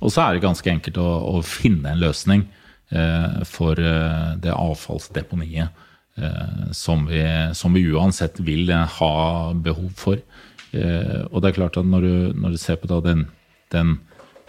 Og 0.00 0.10
så 0.10 0.22
er 0.24 0.32
det 0.32 0.46
ganske 0.46 0.70
enkelt 0.70 0.96
å, 0.96 1.36
å 1.36 1.42
finne 1.42 1.92
en 1.92 2.00
løsning 2.00 2.46
eh, 2.90 3.44
for 3.44 3.76
eh, 3.76 4.40
det 4.40 4.56
avfallsdeponiet 4.56 5.68
eh, 6.16 6.72
som, 6.72 7.04
vi, 7.06 7.22
som 7.52 7.76
vi 7.76 7.84
uansett 7.92 8.40
vil 8.40 8.72
ha 8.72 9.52
behov 9.52 9.92
for. 10.00 10.16
Eh, 10.72 11.20
og 11.28 11.42
det 11.42 11.52
er 11.52 11.58
klart 11.60 11.76
at 11.80 11.88
når 11.88 12.06
du, 12.06 12.14
når 12.40 12.54
du 12.54 12.60
ser 12.60 12.80
på 12.80 12.88
den, 13.04 13.26
den, 13.74 13.98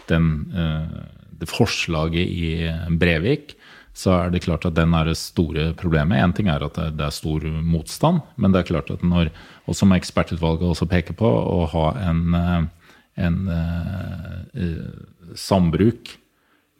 den, 0.07 0.29
eh, 0.55 0.95
det 1.39 1.51
forslaget 1.51 2.23
i 2.23 2.53
Brevik, 2.99 3.57
så 3.93 4.15
er 4.15 4.31
det 4.33 4.41
klart 4.41 4.65
at 4.65 4.75
den 4.75 4.93
er 4.97 5.05
det 5.05 5.19
store 5.19 5.69
problemet. 5.77 6.17
Én 6.17 6.33
ting 6.33 6.49
er 6.49 6.63
at 6.65 6.79
det 6.97 7.05
er 7.05 7.13
stor 7.13 7.45
motstand, 7.62 8.23
men 8.41 8.53
det 8.53 8.63
er 8.63 8.71
klart 8.71 8.89
at 8.93 9.03
når, 9.05 9.29
og 9.69 9.77
som 9.77 9.93
ekspertutvalget 9.93 10.65
også 10.65 10.89
peker 10.89 11.17
på, 11.17 11.29
å 11.29 11.67
ha 11.75 11.86
en, 12.09 12.23
eh, 12.39 12.89
en 13.27 13.39
eh, 13.53 14.79
sambruk 15.38 16.15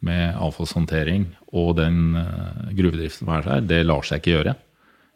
med 0.04 0.34
avfallshåndtering 0.36 1.30
og 1.56 1.78
den 1.78 2.12
uh, 2.12 2.66
gruvedriften 2.76 3.24
som 3.24 3.30
er 3.32 3.46
her, 3.46 3.62
det 3.64 3.78
lar 3.86 4.04
seg 4.04 4.20
ikke 4.20 4.34
gjøre. 4.34 4.52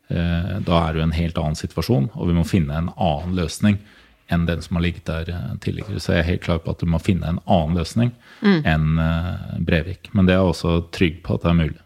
Da 0.09 0.79
er 0.79 0.95
det 0.97 1.03
en 1.05 1.12
helt 1.12 1.37
annen 1.37 1.59
situasjon, 1.59 2.07
og 2.17 2.31
vi 2.31 2.37
må 2.38 2.47
finne 2.49 2.73
en 2.73 2.88
annen 2.97 3.35
løsning 3.37 3.77
enn 4.29 4.47
den 4.47 4.62
som 4.62 4.77
har 4.77 4.83
ligget 4.85 5.07
der 5.09 5.31
eh, 5.33 5.53
tidligere. 5.61 6.01
Så 6.01 6.12
jeg 6.12 6.23
er 6.23 6.31
helt 6.33 6.45
klar 6.45 6.61
på 6.62 6.73
at 6.73 6.83
du 6.83 6.88
må 6.91 7.01
finne 7.03 7.29
en 7.31 7.41
annen 7.47 7.79
løsning 7.81 8.12
mm. 8.45 8.59
enn 8.69 9.03
eh, 9.03 9.61
Brevik. 9.64 10.11
Men 10.12 10.29
det 10.29 10.35
er 10.35 10.43
jeg 10.43 10.55
også 10.55 10.75
trygg 10.95 11.21
på 11.25 11.37
at 11.37 11.45
det 11.45 11.53
er 11.53 11.61
mulig. 11.62 11.85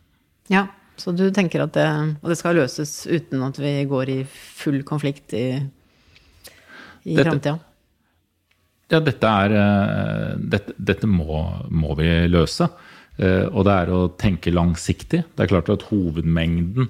Ja, 0.52 0.64
så 0.98 1.14
du 1.16 1.24
tenker 1.35 1.64
at 1.64 1.74
det, 1.76 1.88
og 2.20 2.33
det 2.33 2.38
skal 2.40 2.59
løses 2.59 2.94
uten 3.07 3.44
at 3.46 3.61
vi 3.62 3.76
går 3.90 4.11
i 4.12 4.18
full 4.26 4.83
konflikt 4.87 5.35
i, 5.38 5.46
i 7.07 7.18
framtida? 7.20 7.59
Ja, 8.92 9.00
dette 9.00 9.28
er 9.44 9.55
eh, 9.57 10.33
Dette, 10.52 10.74
dette 10.76 11.09
må, 11.09 11.44
må, 11.70 11.94
vi 11.98 12.11
løse. 12.31 12.68
Og 13.22 13.66
det 13.68 13.72
er 13.76 13.90
å 13.92 13.98
tenke 14.18 14.50
langsiktig. 14.50 15.18
Det 15.37 15.44
er 15.44 15.50
klart 15.50 15.68
at 15.70 15.85
hovedmengden 15.90 16.88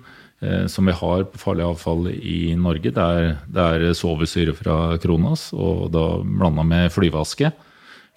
som 0.66 0.88
vi 0.88 0.94
har 0.98 1.20
på 1.30 1.38
farlig 1.38 1.62
avfall 1.62 2.08
i 2.10 2.54
Norge. 2.58 2.90
Det 2.90 3.02
er, 3.02 3.36
det 3.54 3.92
svovelsyre 3.94 4.56
fra 4.58 4.96
Kronas, 4.98 5.52
og 5.54 5.92
da 5.94 6.06
blanda 6.22 6.64
med 6.66 6.90
flyvaske. 6.90 7.52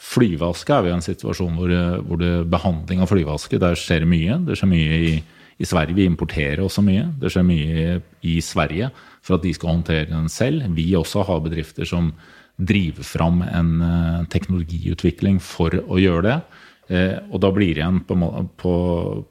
Flyvaske 0.01 0.75
er 0.75 0.89
i 0.89 0.93
en 0.95 1.03
situasjon 1.05 1.55
hvor, 1.55 1.71
hvor 2.03 2.19
det, 2.19 2.33
behandling 2.51 3.03
av 3.03 3.11
flyvaske 3.11 3.59
der 3.61 3.77
skjer 3.79 4.07
mye. 4.09 4.39
Det 4.47 4.57
skjer 4.59 4.71
mye 4.71 4.97
i, 4.97 5.13
i, 5.57 5.67
Sverige. 5.67 5.95
Vi 5.95 6.07
importerer 6.09 6.63
også 6.63 6.83
mye. 6.85 7.07
Det 7.21 7.31
skjer 7.31 7.47
mye 7.47 7.99
i 8.27 8.39
Sverige 8.43 8.91
for 9.25 9.37
at 9.37 9.45
de 9.45 9.53
skal 9.55 9.77
håndtere 9.77 10.09
den 10.11 10.27
selv. 10.31 10.67
Vi 10.75 10.89
også 10.97 11.23
har 11.29 11.45
bedrifter 11.45 11.87
som 11.87 12.11
driver 12.55 13.03
fram 13.03 13.41
en 13.45 13.71
uh, 13.83 14.25
teknologiutvikling 14.31 15.41
for 15.43 15.75
å 15.75 15.99
gjøre 15.99 16.27
det. 16.27 16.37
Eh, 16.85 17.15
og 17.33 17.41
da 17.41 17.49
blir 17.49 17.73
det 17.73 17.81
igjen 17.81 18.03
på, 18.05 18.15
på 18.61 18.73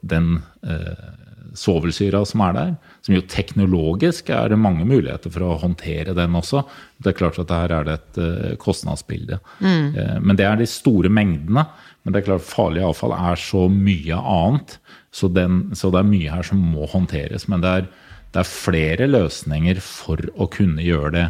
den 0.03 0.41
uh, 0.67 1.24
svovelsyra 1.55 2.21
som 2.27 2.43
er 2.45 2.55
der, 2.55 2.71
som 3.05 3.15
jo 3.15 3.23
teknologisk 3.31 4.29
er 4.33 4.51
det 4.51 4.59
mange 4.59 4.85
muligheter 4.87 5.31
for 5.33 5.45
å 5.45 5.57
håndtere 5.61 6.15
den 6.17 6.37
også. 6.37 6.63
Det 6.99 7.11
er 7.11 7.17
klart 7.19 7.39
at 7.41 7.53
her 7.53 7.73
er 7.77 7.87
det 7.87 7.97
et 7.99 8.19
uh, 8.21 8.55
kostnadsbilde. 8.61 9.39
Mm. 9.59 9.85
Uh, 9.95 10.17
men 10.21 10.39
det 10.39 10.47
er 10.47 10.59
de 10.59 10.67
store 10.69 11.11
mengdene. 11.11 11.65
Men 12.03 12.13
det 12.13 12.21
er 12.21 12.27
klart 12.27 12.45
farlig 12.45 12.83
avfall 12.85 13.15
er 13.17 13.39
så 13.41 13.65
mye 13.71 14.17
annet, 14.19 14.77
så, 15.15 15.29
den, 15.31 15.63
så 15.73 15.89
det 15.93 16.01
er 16.03 16.11
mye 16.11 16.33
her 16.35 16.45
som 16.45 16.61
må 16.61 16.89
håndteres. 16.91 17.47
Men 17.51 17.63
det 17.63 17.71
er, 17.79 17.87
det 18.35 18.43
er, 18.43 18.51
flere 18.51 19.07
løsninger 19.09 19.81
for 19.83 20.21
å 20.35 20.49
kunne 20.53 20.85
gjøre 20.85 21.13
det 21.15 21.25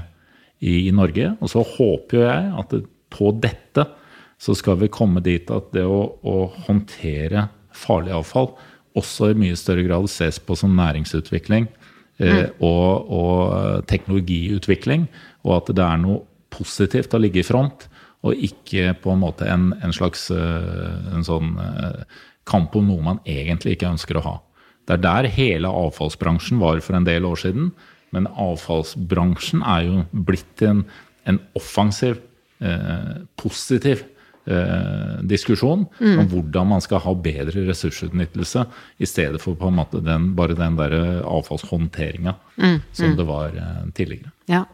i, 0.59 0.87
i 0.89 0.95
Norge. 0.95 1.35
Og 1.39 1.53
så 1.53 1.63
håper 1.75 2.19
jo 2.19 2.25
jeg 2.25 2.51
at 2.63 2.75
det, 2.75 2.83
på 3.15 3.31
dette 3.39 3.87
så 4.41 4.55
skal 4.57 4.81
vi 4.81 4.91
komme 4.91 5.21
dit 5.23 5.47
at 5.53 5.69
det 5.71 5.85
å, 5.87 6.01
å 6.19 6.37
håndtere 6.65 7.47
farlig 7.75 8.11
avfall 8.17 8.51
også 8.95 9.31
i 9.31 9.39
mye 9.39 9.57
større 9.59 9.85
grad 9.87 10.07
ses 10.11 10.39
på 10.39 10.55
som 10.59 10.75
næringsutvikling 10.77 11.67
eh, 12.19 12.45
mm. 12.45 12.63
og, 12.63 13.11
og, 13.11 13.39
eh, 13.57 13.81
teknologiutvikling. 13.91 15.07
Og 15.45 15.57
at 15.59 15.73
det 15.75 15.85
er 15.85 16.01
noe 16.01 16.23
positivt 16.55 17.13
å 17.13 17.21
ligge 17.21 17.41
i 17.41 17.47
front, 17.47 17.89
og 18.25 18.39
ikke 18.41 18.95
på 19.03 19.11
en 19.13 19.21
måte 19.21 19.45
en, 19.51 19.69
en 19.83 19.93
slags 19.93 20.29
eh, 20.33 21.11
en 21.13 21.25
sånn 21.27 21.51
kamp 22.49 22.75
om 22.77 22.87
noe 22.89 23.03
man 23.03 23.19
egentlig 23.27 23.75
ikke 23.75 23.91
ønsker 23.91 24.19
å 24.19 24.25
ha. 24.25 24.35
Det 24.85 24.97
er 24.97 25.03
der 25.03 25.27
hele 25.33 25.69
avfallsbransjen 25.69 26.61
var 26.61 26.79
for 26.85 26.97
en 26.97 27.07
del 27.07 27.25
år 27.25 27.41
siden. 27.41 27.71
Men 28.13 28.29
avfallsbransjen 28.29 29.63
er 29.65 29.87
jo 29.87 30.03
blitt 30.27 30.61
en, 30.63 30.83
en 31.27 31.39
offensiv, 31.57 32.21
eh, 32.61 33.15
positiv 33.41 34.05
eh, 34.45 35.17
diskusjon 35.27 35.85
mm. 35.99 36.15
om 36.21 36.29
hvordan 36.31 36.69
man 36.75 36.83
skal 36.83 37.01
ha 37.03 37.13
bedre 37.17 37.65
ressursutnyttelse, 37.69 38.65
i 38.97 39.09
stedet 39.09 39.41
for 39.43 39.57
på 39.59 39.69
en 39.71 39.79
måte 39.79 40.01
den, 40.03 40.31
bare 40.37 40.57
den 40.57 40.77
der 40.79 40.95
avfallshåndteringa 41.25 42.35
mm. 42.55 42.79
som 42.91 43.11
mm. 43.11 43.19
det 43.19 43.27
var 43.29 43.59
eh, 43.61 43.83
tidligere. 43.97 44.33
Ja. 44.51 44.65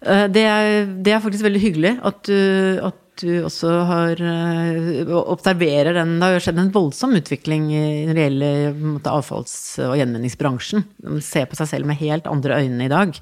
Eh, 0.00 0.26
det 0.32 0.48
er, 0.48 0.66
det 1.02 1.14
er, 1.14 1.22
faktisk 1.22 1.46
veldig 1.46 1.62
hyggelig 1.62 1.94
at 2.08 2.24
du, 2.28 2.42
at 2.82 2.98
du 3.22 3.44
også 3.44 3.72
har 3.90 4.22
eh, 4.24 5.10
observerer 5.20 5.92
den 5.98 6.16
Det 6.16 6.26
har 6.26 6.36
jo 6.38 6.42
skjedd 6.46 6.60
en 6.62 6.72
voldsom 6.74 7.16
utvikling 7.18 7.68
når 8.08 8.16
det 8.16 8.26
gjelder 8.26 9.08
avfalls- 9.12 9.78
og 9.84 9.96
gjenvinningsbransjen. 10.00 10.86
De 11.04 11.20
ser 11.24 11.50
på 11.50 11.58
seg 11.60 11.74
selv 11.74 11.90
med 11.90 12.00
helt 12.00 12.30
andre 12.30 12.62
øyne 12.62 12.88
i 12.88 12.92
dag. 12.92 13.18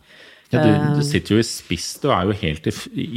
Ja, 0.50 0.64
du, 0.66 0.98
du, 0.98 1.04
sitter 1.06 1.36
jo 1.36 1.42
i 1.42 1.46
spiss, 1.46 1.92
du 2.02 2.08
er 2.10 2.26
jo 2.26 2.34
helt 2.40 2.64
i, 2.66 2.72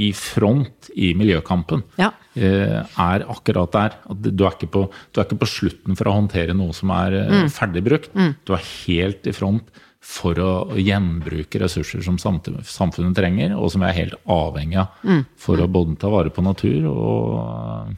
i 0.07 0.09
front 0.13 0.91
i 0.93 1.15
miljøkampen. 1.17 1.81
Ja. 1.97 2.11
Eh, 2.33 2.79
er 2.81 3.25
akkurat 3.29 3.73
der. 3.73 3.97
Du 4.09 4.45
er, 4.47 4.57
på, 4.65 4.87
du 4.89 5.21
er, 5.21 5.27
ikke 5.27 5.41
på, 5.43 5.49
slutten 5.49 5.97
for 5.97 6.09
å 6.09 6.17
håndtere 6.17 6.55
noe 6.57 6.73
som 6.73 6.93
er 6.95 7.19
eh, 7.19 7.33
mm. 7.43 7.49
ferdigbrukt. 7.53 8.13
Mm. 8.17 8.35
Du 8.47 8.55
er 8.57 8.69
helt 8.87 9.29
i 9.29 9.35
front 9.35 9.69
for 10.03 10.39
å 10.41 10.53
gjenbruke 10.75 11.61
ressurser 11.61 12.03
som 12.03 12.17
samfunnet 12.19 13.15
trenger, 13.15 13.53
og 13.55 13.69
som 13.71 13.85
vi 13.85 13.87
er 13.87 13.99
helt 14.01 14.17
avhengig 14.27 14.81
av 14.81 15.05
mm. 15.07 15.21
for 15.39 15.61
å 15.63 15.69
både 15.71 15.95
ta 16.01 16.11
vare 16.11 16.33
på 16.33 16.43
natur 16.43 16.89
og 16.91 17.93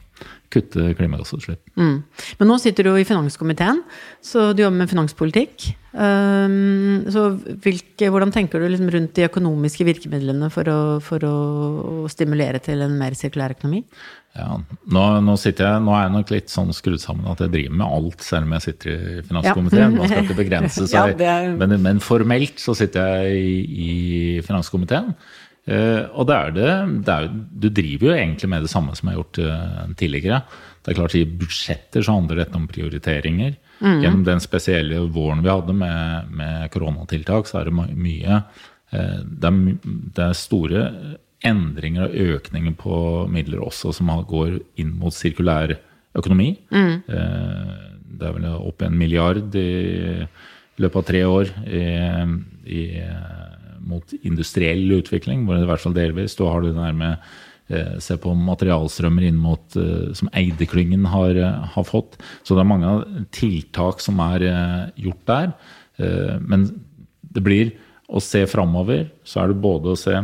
kutte 0.52 0.92
klimagassutslipp. 0.96 1.60
Mm. 1.74 1.96
Men 2.38 2.48
nå 2.48 2.58
sitter 2.62 2.86
du 2.86 2.92
jo 2.92 3.00
i 3.00 3.08
finanskomiteen, 3.08 3.82
så 4.24 4.52
du 4.54 4.62
jobber 4.62 4.84
med 4.84 4.92
finanspolitikk. 4.92 5.66
Um, 5.96 7.06
så 7.08 7.30
hvilke, 7.64 8.10
hvordan 8.12 8.32
tenker 8.34 8.60
du 8.60 8.68
liksom 8.68 8.90
rundt 8.92 9.14
de 9.16 9.24
økonomiske 9.26 9.86
virkemidlene 9.88 10.50
for 10.52 10.68
å, 10.68 10.80
for 11.04 11.24
å, 11.24 11.36
stimulere 12.12 12.60
til 12.62 12.84
en 12.84 12.98
mer 13.00 13.16
sirkulær 13.16 13.56
økonomi? 13.56 13.82
Ja, 14.36 14.58
nå, 14.92 15.02
nå, 15.24 15.34
jeg, 15.40 15.56
nå, 15.56 15.94
er 15.96 16.04
jeg 16.04 16.12
nok 16.12 16.30
litt 16.34 16.52
sånn 16.52 16.74
skrudd 16.76 17.00
sammen 17.00 17.28
at 17.30 17.40
jeg 17.40 17.52
driver 17.54 17.78
med 17.80 17.86
alt, 17.86 18.20
selv 18.24 18.48
om 18.48 18.54
jeg 18.56 18.64
sitter 18.66 18.92
i 18.92 19.24
finanskomiteen. 19.24 19.96
Man 19.96 20.10
skal 20.10 20.26
ikke 20.26 20.38
begrense 20.42 20.86
seg. 20.92 21.16
ja, 21.24 21.40
er... 21.40 21.56
men, 21.56 21.76
men, 21.82 22.04
formelt 22.04 22.60
så 22.60 22.76
sitter 22.76 23.24
jeg 23.24 23.40
i, 23.40 23.56
i 23.86 23.90
finanskomiteen. 24.44 25.14
Eh, 25.66 26.04
og 26.14 26.28
det 26.28 26.36
er 26.36 26.52
det, 26.54 26.72
det 27.02 27.14
er, 27.14 27.24
Du 27.34 27.66
driver 27.74 28.12
jo 28.12 28.14
egentlig 28.14 28.50
med 28.52 28.62
det 28.62 28.70
samme 28.70 28.92
som 28.94 29.08
jeg 29.08 29.16
har 29.16 29.22
gjort 29.24 29.40
eh, 29.42 29.80
tidligere. 29.98 30.40
Det 30.78 30.92
er 30.92 30.98
klart 31.00 31.16
I 31.18 31.24
budsjetter 31.26 32.06
så 32.06 32.14
handler 32.14 32.42
dette 32.44 32.58
om 32.58 32.68
prioriteringer. 32.70 33.56
Mm. 33.80 33.98
Gjennom 34.04 34.24
den 34.28 34.42
spesielle 34.44 35.02
våren 35.12 35.42
vi 35.42 35.50
hadde 35.50 35.74
med, 35.76 36.30
med 36.38 36.70
koronatiltak, 36.72 37.50
så 37.50 37.60
er 37.60 37.70
det 37.70 37.74
mye 37.74 38.38
eh, 38.38 39.18
det 39.26 39.50
er, 39.50 39.58
det 40.14 40.28
er, 40.28 40.38
store 40.38 40.84
endringer 41.44 42.08
og 42.08 42.36
økninger 42.36 42.76
på 42.80 42.96
midler 43.32 43.60
også 43.64 43.92
som 43.96 44.08
går 44.28 44.60
inn 44.80 44.94
mot 45.00 45.14
sirkulær 45.14 45.74
økonomi. 46.16 46.54
Mm. 46.72 46.94
Det 47.04 48.24
er 48.24 48.36
vel 48.38 48.46
opp 48.56 48.82
en 48.86 48.96
milliard 48.96 49.54
i 49.60 50.24
løpet 50.80 50.96
av 51.02 51.04
tre 51.10 51.22
år 51.28 51.52
i, 51.68 51.82
i 52.72 52.80
mot 53.86 54.14
industriell 54.26 54.88
utvikling, 54.98 55.44
hvor 55.44 55.56
det 55.56 55.66
i 55.66 55.70
hvert 55.70 55.82
fall 55.82 55.96
delvis 55.96 56.36
da 56.38 56.50
har 56.50 56.62
du 56.62 56.70
det 56.70 56.78
der 56.78 56.96
med 56.96 57.28
eh, 57.70 57.96
Se 58.02 58.18
på 58.20 58.34
materialstrømmer 58.38 59.28
inn 59.28 59.38
mot 59.40 59.78
eh, 59.78 60.12
som 60.18 60.30
Eide-klyngen 60.36 61.06
har, 61.12 61.38
eh, 61.38 61.66
har, 61.74 61.86
fått. 61.86 62.18
Så 62.42 62.56
det 62.56 62.64
er 62.64 62.70
mange 62.72 62.92
tiltak 63.34 64.02
som 64.04 64.20
er 64.22 64.46
gjort 64.94 65.24
der. 65.30 65.50
Men 65.96 66.66
det 67.32 67.40
blir 67.40 67.70
å 68.12 68.20
se 68.20 68.42
framover, 68.50 69.06
så 69.24 69.40
er 69.40 69.48
det 69.48 69.62
både 69.64 69.94
å 69.94 69.98
se 69.98 70.18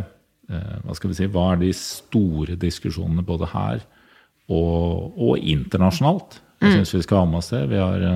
hva 0.84 0.94
skal 0.96 1.12
vi 1.12 1.18
si, 1.18 1.28
hva 1.32 1.52
er 1.52 1.62
de 1.62 1.72
store 1.76 2.56
diskusjonene 2.60 3.24
både 3.26 3.48
her 3.52 3.82
og, 4.52 5.12
og 5.16 5.38
internasjonalt. 5.38 6.40
Jeg 6.62 6.70
mm. 6.70 6.76
syns 6.80 6.94
vi 6.96 7.04
skal 7.06 7.22
ha 7.22 7.28
med 7.30 7.40
oss 7.40 7.52
det. 7.54 7.62
Vi 7.72 7.80
har 7.80 8.06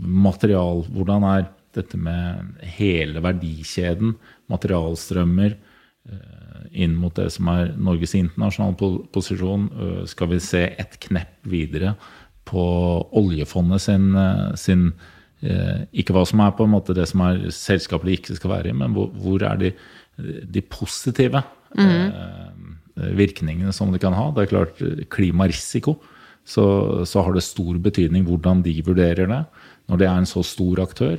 material 0.00 0.86
Hvordan 0.88 1.26
er 1.28 1.48
dette 1.76 1.98
med 2.00 2.62
hele 2.78 3.20
verdikjeden, 3.22 4.14
materialstrømmer, 4.50 5.52
eh, 6.10 6.62
inn 6.72 6.96
mot 6.98 7.14
det 7.14 7.28
som 7.34 7.50
er 7.52 7.74
Norges 7.76 8.16
internasjonale 8.18 9.06
posisjon? 9.12 9.68
Skal 10.10 10.32
vi 10.32 10.40
se 10.42 10.64
et 10.80 10.98
knepp 11.06 11.46
videre 11.46 11.94
på 12.48 12.64
oljefondet 13.20 13.84
sin, 13.84 14.12
sin 14.56 14.92
Ikke 15.92 16.12
hva 16.12 16.24
som 16.26 16.42
er 16.44 16.50
på 16.56 16.66
en 16.66 16.74
måte 16.74 16.96
det 16.96 17.06
som 17.08 17.22
er 17.24 17.46
selskapet 17.54 18.08
de 18.08 18.16
ikke 18.18 18.34
skal 18.36 18.50
være 18.50 18.72
i, 18.72 18.76
men 18.76 18.92
hvor, 18.92 19.12
hvor 19.16 19.44
er 19.46 19.60
de, 19.60 19.70
de 20.50 20.62
positive 20.66 21.42
mm. 21.78 23.10
virkningene 23.18 23.72
som 23.76 23.92
det 23.92 24.02
kan 24.02 24.16
ha? 24.16 24.28
Det 24.36 24.44
er 24.44 24.52
klart, 24.54 24.82
klimarisiko. 25.12 25.96
Så, 26.46 26.64
så 27.06 27.22
har 27.22 27.36
det 27.36 27.44
stor 27.46 27.76
betydning 27.82 28.24
hvordan 28.26 28.62
de 28.64 28.74
vurderer 28.84 29.28
det, 29.30 29.42
når 29.90 30.00
det 30.00 30.08
er 30.08 30.18
en 30.18 30.28
så 30.28 30.42
stor 30.46 30.80
aktør. 30.82 31.18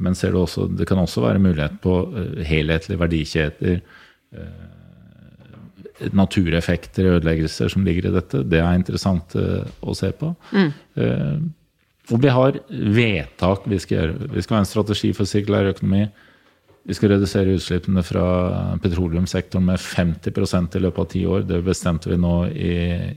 Men 0.00 0.16
ser 0.16 0.32
du 0.32 0.40
også, 0.40 0.66
det 0.72 0.86
kan 0.88 1.00
også 1.00 1.24
være 1.26 1.42
mulighet 1.42 1.80
på 1.84 1.96
eh, 2.16 2.44
helhetlige 2.48 3.00
verdikjeder. 3.00 3.82
Eh, 4.32 4.68
natureffekter, 6.16 7.10
ødeleggelser 7.18 7.70
som 7.70 7.84
ligger 7.86 8.08
i 8.08 8.14
dette. 8.14 8.40
Det 8.48 8.58
er 8.58 8.78
interessant 8.78 9.36
eh, 9.38 9.68
å 9.84 9.94
se 9.94 10.10
på. 10.16 10.32
Mm. 10.56 11.50
Og 12.10 12.18
vi 12.18 12.32
har 12.32 12.58
vedtak 12.70 13.68
vi 13.70 13.78
skal 13.82 13.98
gjøre. 13.98 14.30
Vi 14.32 14.42
skal 14.42 14.58
ha 14.58 14.62
en 14.64 14.70
strategi 14.72 15.12
for 15.14 15.28
sirkulær 15.28 15.70
økonomi. 15.70 16.08
Vi 16.82 16.96
skal 16.98 17.12
redusere 17.14 17.54
utslippene 17.54 18.02
fra 18.02 18.24
petroleumssektoren 18.82 19.68
med 19.68 19.78
50% 19.78 20.76
i 20.76 20.82
løpet 20.82 20.98
av 20.98 21.10
ti 21.12 21.22
år. 21.30 21.44
Det 21.46 21.60
bestemte 21.62 22.10
vi 22.10 22.18
nå 22.18 22.34
i, 22.50 22.72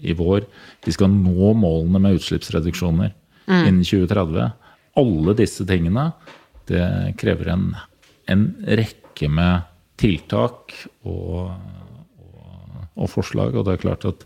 i 0.05 0.13
vår. 0.17 0.45
Vi 0.85 0.93
skal 0.93 1.09
nå 1.09 1.53
målene 1.57 2.01
med 2.03 2.19
utslippsreduksjoner 2.19 3.09
mm. 3.09 3.63
innen 3.63 3.81
2030. 3.81 4.51
Alle 5.01 5.37
disse 5.39 5.65
tingene 5.67 6.11
det 6.69 6.85
krever 7.21 7.51
en, 7.55 7.65
en 8.29 8.45
rekke 8.65 9.29
med 9.33 9.65
tiltak 10.01 10.75
og, 11.07 11.55
og, 12.21 12.79
og, 12.93 13.09
forslag. 13.09 13.57
Og 13.57 13.65
det 13.65 13.75
er 13.75 13.83
klart 13.85 14.05
at 14.09 14.25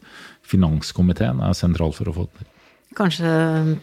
finanskomiteen 0.49 1.39
er 1.45 1.55
sentral 1.55 1.95
for 1.95 2.11
å 2.11 2.15
få 2.15 2.27
det 2.27 2.41
til. 2.41 2.55
Kanskje 2.97 3.31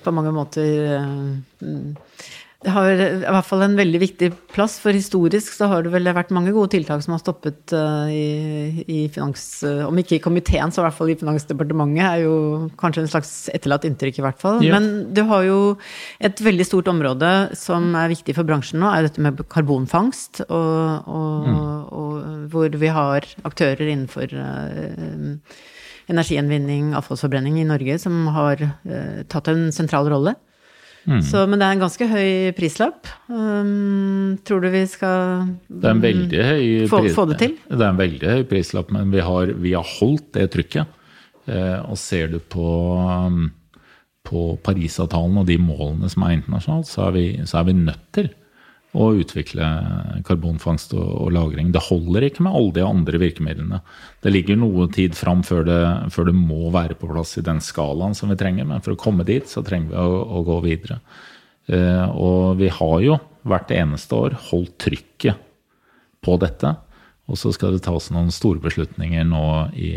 på 0.02 0.12
mange 0.12 0.32
måter 0.34 0.96
eh, 0.98 2.32
har 2.72 2.90
i 2.96 3.06
hvert 3.22 3.46
fall 3.46 3.62
en 3.64 3.76
veldig 3.78 3.98
viktig 4.00 4.28
plass, 4.52 4.76
for 4.82 4.96
historisk 4.96 5.54
så 5.54 5.68
har 5.70 5.84
det 5.84 5.92
vel 5.92 6.08
vært 6.16 6.32
mange 6.34 6.52
gode 6.54 6.72
tiltak 6.74 7.02
som 7.04 7.14
har 7.14 7.20
stoppet 7.22 7.74
uh, 7.76 8.06
i, 8.10 8.84
i, 8.84 8.98
finans... 9.12 9.44
Uh, 9.66 9.84
om 9.86 10.00
ikke 10.00 10.18
i 10.18 10.22
komiteen, 10.22 10.72
så 10.72 10.82
i 10.82 10.86
hvert 10.86 10.96
fall 10.96 11.12
i 11.12 11.18
Finansdepartementet, 11.20 12.02
er 12.04 12.24
jo 12.24 12.36
kanskje 12.80 13.04
en 13.04 13.12
slags 13.12 13.32
etterlatt 13.54 13.86
inntrykk, 13.88 14.20
i 14.20 14.24
hvert 14.26 14.40
fall. 14.42 14.62
Ja. 14.64 14.76
Men 14.76 15.14
du 15.16 15.22
har 15.30 15.46
jo 15.46 15.58
et 16.24 16.42
veldig 16.42 16.66
stort 16.68 16.90
område 16.92 17.32
som 17.58 17.90
er 17.98 18.12
viktig 18.12 18.36
for 18.36 18.48
bransjen 18.48 18.82
nå, 18.82 18.90
er 18.90 19.06
dette 19.06 19.22
med 19.22 19.44
karbonfangst, 19.52 20.44
og, 20.48 21.06
og, 21.06 21.46
mm. 21.46 21.62
og 22.00 22.50
hvor 22.54 22.80
vi 22.82 22.92
har 22.92 23.28
aktører 23.46 23.86
innenfor 23.86 24.32
uh, 24.34 25.62
energigjenvinning, 26.10 26.92
avfallsforbrenning 26.98 27.60
i 27.62 27.68
Norge, 27.68 27.96
som 27.98 28.28
har 28.34 28.60
tatt 29.32 29.48
en 29.50 29.68
sentral 29.74 30.06
rolle. 30.12 30.36
Mm. 31.06 31.20
Så, 31.22 31.44
men 31.46 31.60
det 31.60 31.66
er 31.66 31.76
en 31.76 31.82
ganske 31.84 32.08
høy 32.10 32.30
prislapp. 32.56 33.10
Um, 33.30 34.36
tror 34.46 34.64
du 34.64 34.70
vi 34.74 34.82
skal 34.90 35.52
høy 36.50 36.88
få, 36.90 37.04
få, 37.14 37.26
det 37.30 37.38
til? 37.42 37.54
Det 37.70 37.78
er 37.78 37.92
en 37.92 38.00
veldig 38.00 38.32
høy 38.32 38.46
prislapp, 38.50 38.90
men 38.94 39.12
vi 39.14 39.22
har, 39.22 39.52
vi 39.62 39.74
har 39.76 39.86
holdt 39.96 40.32
det 40.34 40.48
trykket. 40.54 40.96
Eh, 41.46 41.78
og 41.86 41.94
ser 42.00 42.32
du 42.32 42.40
på, 42.42 42.66
um, 42.98 43.46
på 44.26 44.48
Parisavtalen 44.66 45.38
og 45.38 45.46
de 45.46 45.60
målene 45.62 46.10
som 46.10 46.26
er 46.26 46.40
internasjonalt, 46.40 46.90
så 46.90 47.06
er 47.06 47.14
vi, 47.14 47.26
så 47.46 47.60
er 47.60 47.68
vi 47.68 47.76
nødt 47.78 48.02
til 48.16 48.32
å 48.96 49.10
utvikle 49.20 49.66
karbonfangst 50.26 50.94
og, 50.96 51.28
lagring. 51.34 51.70
Det 51.74 51.84
holder 51.88 52.26
ikke 52.28 52.46
med 52.46 52.56
alle 52.56 52.74
de 52.78 52.84
andre 52.86 53.20
virkemidlene. 53.20 53.80
Det 54.24 54.32
ligger 54.32 54.58
noe 54.60 54.88
tid 54.94 55.16
fram 55.18 55.42
før 55.46 55.66
det, 55.68 55.80
før 56.14 56.30
det, 56.30 56.36
må 56.36 56.70
være 56.74 56.96
på 56.98 57.10
plass 57.10 57.36
i 57.36 57.44
den 57.44 57.60
skalaen 57.64 58.16
som 58.16 58.32
vi 58.32 58.38
trenger. 58.40 58.68
Men 58.68 58.84
for 58.84 58.96
å 58.96 59.00
komme 59.00 59.26
dit, 59.28 59.44
så 59.50 59.64
trenger 59.66 59.92
vi 59.92 60.00
å, 60.00 60.22
å 60.38 60.44
gå 60.46 60.58
videre. 60.64 61.00
Eh, 61.66 62.06
og 62.14 62.56
vi 62.62 62.72
har 62.72 62.98
jo 63.04 63.20
hvert 63.46 63.70
eneste 63.74 64.16
år 64.16 64.38
holdt 64.48 64.78
trykket 64.86 65.44
på 66.24 66.40
dette. 66.42 66.72
Og 67.26 67.38
så 67.40 67.52
skal 67.54 67.76
det 67.76 67.84
tas 67.86 68.08
noen 68.14 68.32
store 68.34 68.62
beslutninger 68.62 69.26
nå 69.26 69.46
i 69.74 69.92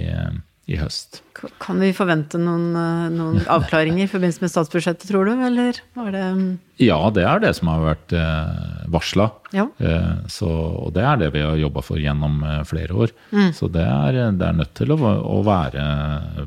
i 0.69 0.77
høst. 0.77 1.23
Kan 1.61 1.79
vi 1.81 1.89
forvente 1.95 2.39
noen, 2.41 2.67
eh, 2.77 3.05
noen 3.13 3.41
avklaringer 3.55 4.05
i 4.05 4.11
forbindelse 4.11 4.43
med 4.43 4.51
statsbudsjettet, 4.53 5.07
tror 5.09 5.29
du? 5.29 5.33
Eller 5.47 5.79
var 5.97 6.11
det 6.13 6.25
mm? 6.37 6.49
Ja, 6.83 6.99
det 7.15 7.25
er 7.27 7.41
det 7.43 7.53
som 7.57 7.71
har 7.71 7.81
vært 7.83 8.13
eh, 8.15 8.85
varsla. 8.93 9.29
Ja. 9.55 9.65
Eh, 9.81 10.45
og 10.45 10.93
det 10.95 11.03
er 11.09 11.19
det 11.23 11.31
vi 11.35 11.43
har 11.43 11.59
jobba 11.59 11.83
for 11.85 12.01
gjennom 12.01 12.39
flere 12.69 12.95
år. 13.05 13.15
Mm. 13.33 13.49
Så 13.57 13.71
det 13.73 13.83
er, 13.83 14.21
det 14.37 14.45
er, 14.45 14.57
nødt 14.61 14.75
til 14.77 14.93
å, 14.95 14.99
å, 14.99 15.41
være 15.47 15.83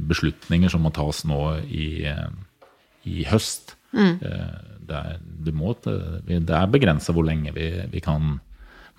beslutninger 0.08 0.72
som 0.72 0.86
må 0.86 0.92
tas 0.94 1.24
nå 1.28 1.42
i, 1.66 2.06
i 3.10 3.26
høst. 3.28 3.74
Mm. 3.92 4.14
Det, 4.22 5.02
er, 5.02 5.52
må, 5.52 5.74
det, 5.82 6.40
er 6.40 6.72
begrensa 6.72 7.12
hvor 7.12 7.26
lenge 7.26 7.52
vi, 7.56 7.72
vi 7.92 8.00
kan, 8.04 8.38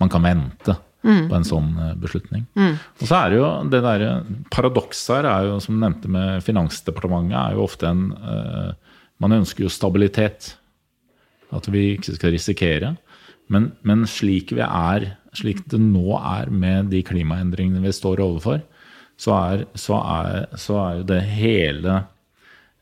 man 0.02 0.12
kan 0.12 0.26
vente 0.26 0.76
mm. 1.04 1.22
på 1.30 1.38
en 1.38 1.46
sånn 1.46 1.70
eh, 1.78 1.94
beslutning. 2.00 2.44
Mm. 2.58 2.74
Og 3.00 3.06
så 3.06 3.20
er 3.20 3.30
det 3.30 3.38
jo 3.40 3.48
det 3.72 3.80
derre 3.84 4.10
Paradokset 4.54 5.14
her 5.18 5.30
er 5.30 5.48
jo, 5.50 5.60
som 5.62 5.76
du 5.76 5.82
nevnte 5.84 6.10
med 6.12 6.44
Finansdepartementet, 6.46 7.38
er 7.38 7.56
jo 7.56 7.64
ofte 7.68 7.90
en 7.90 8.04
uh, 8.18 8.74
Man 9.22 9.36
ønsker 9.36 9.64
jo 9.64 9.72
stabilitet. 9.72 10.54
At 11.54 11.68
vi 11.70 11.92
ikke 11.94 12.16
skal 12.16 12.34
risikere. 12.34 12.94
Men, 13.52 13.72
men 13.86 14.06
slik, 14.10 14.50
vi 14.56 14.64
er, 14.64 15.12
slik 15.36 15.62
det 15.70 15.78
nå 15.78 16.16
er 16.18 16.50
med 16.50 16.90
de 16.90 17.02
klimaendringene 17.06 17.84
vi 17.84 17.92
står 17.94 18.22
overfor, 18.24 18.62
så 19.20 19.36
er, 19.36 19.64
så 19.78 20.00
er, 20.00 20.46
så 20.58 20.78
er 20.80 20.96
jo 20.98 21.08
det 21.12 21.20
hele 21.36 22.00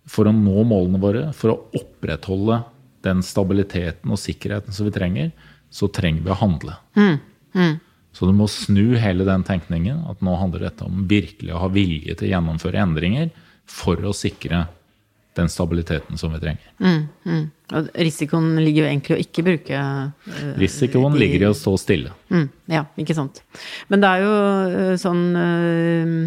For 0.09 0.27
å 0.27 0.33
nå 0.33 0.63
målene 0.65 0.99
våre, 1.03 1.27
for 1.37 1.53
å 1.53 1.59
opprettholde 1.79 2.63
den 3.05 3.21
stabiliteten 3.23 4.11
og 4.11 4.19
sikkerheten 4.19 4.75
som 4.75 4.89
vi 4.89 4.95
trenger, 4.95 5.29
så 5.71 5.89
trenger 5.93 6.25
vi 6.25 6.33
å 6.33 6.39
handle. 6.41 6.75
Mm. 6.99 7.19
Mm. 7.55 7.77
Så 8.13 8.29
du 8.29 8.35
må 8.37 8.49
snu 8.51 8.95
hele 9.01 9.25
den 9.29 9.45
tenkningen. 9.47 10.05
At 10.11 10.21
nå 10.25 10.37
handler 10.41 10.69
dette 10.69 10.87
om 10.87 11.07
virkelig 11.09 11.55
å 11.55 11.65
ha 11.65 11.73
vilje 11.73 12.17
til 12.17 12.29
å 12.29 12.33
gjennomføre 12.35 12.83
endringer 12.83 13.33
for 13.69 14.01
å 14.05 14.15
sikre 14.17 14.67
den 15.39 15.49
stabiliteten 15.49 16.19
som 16.21 16.33
vi 16.35 16.43
trenger. 16.43 16.73
Mm, 16.83 17.05
mm. 17.25 17.45
Og 17.73 17.89
risikoen 18.05 18.51
ligger 18.61 18.85
jo 18.85 18.89
egentlig 18.91 19.17
å 19.17 19.23
ikke 19.23 19.45
bruke 19.47 19.79
uh, 19.81 20.43
Risikoen 20.61 21.17
de, 21.17 21.23
ligger 21.23 21.47
i 21.47 21.49
å 21.49 21.57
stå 21.57 21.73
stille. 21.81 22.13
Mm, 22.29 22.51
ja, 22.75 22.83
ikke 23.01 23.17
sant. 23.17 23.41
Men 23.89 24.03
det 24.05 24.11
er 24.11 24.27
jo 24.27 24.35
uh, 24.35 24.93
sånn 25.01 25.23
uh, 25.33 26.19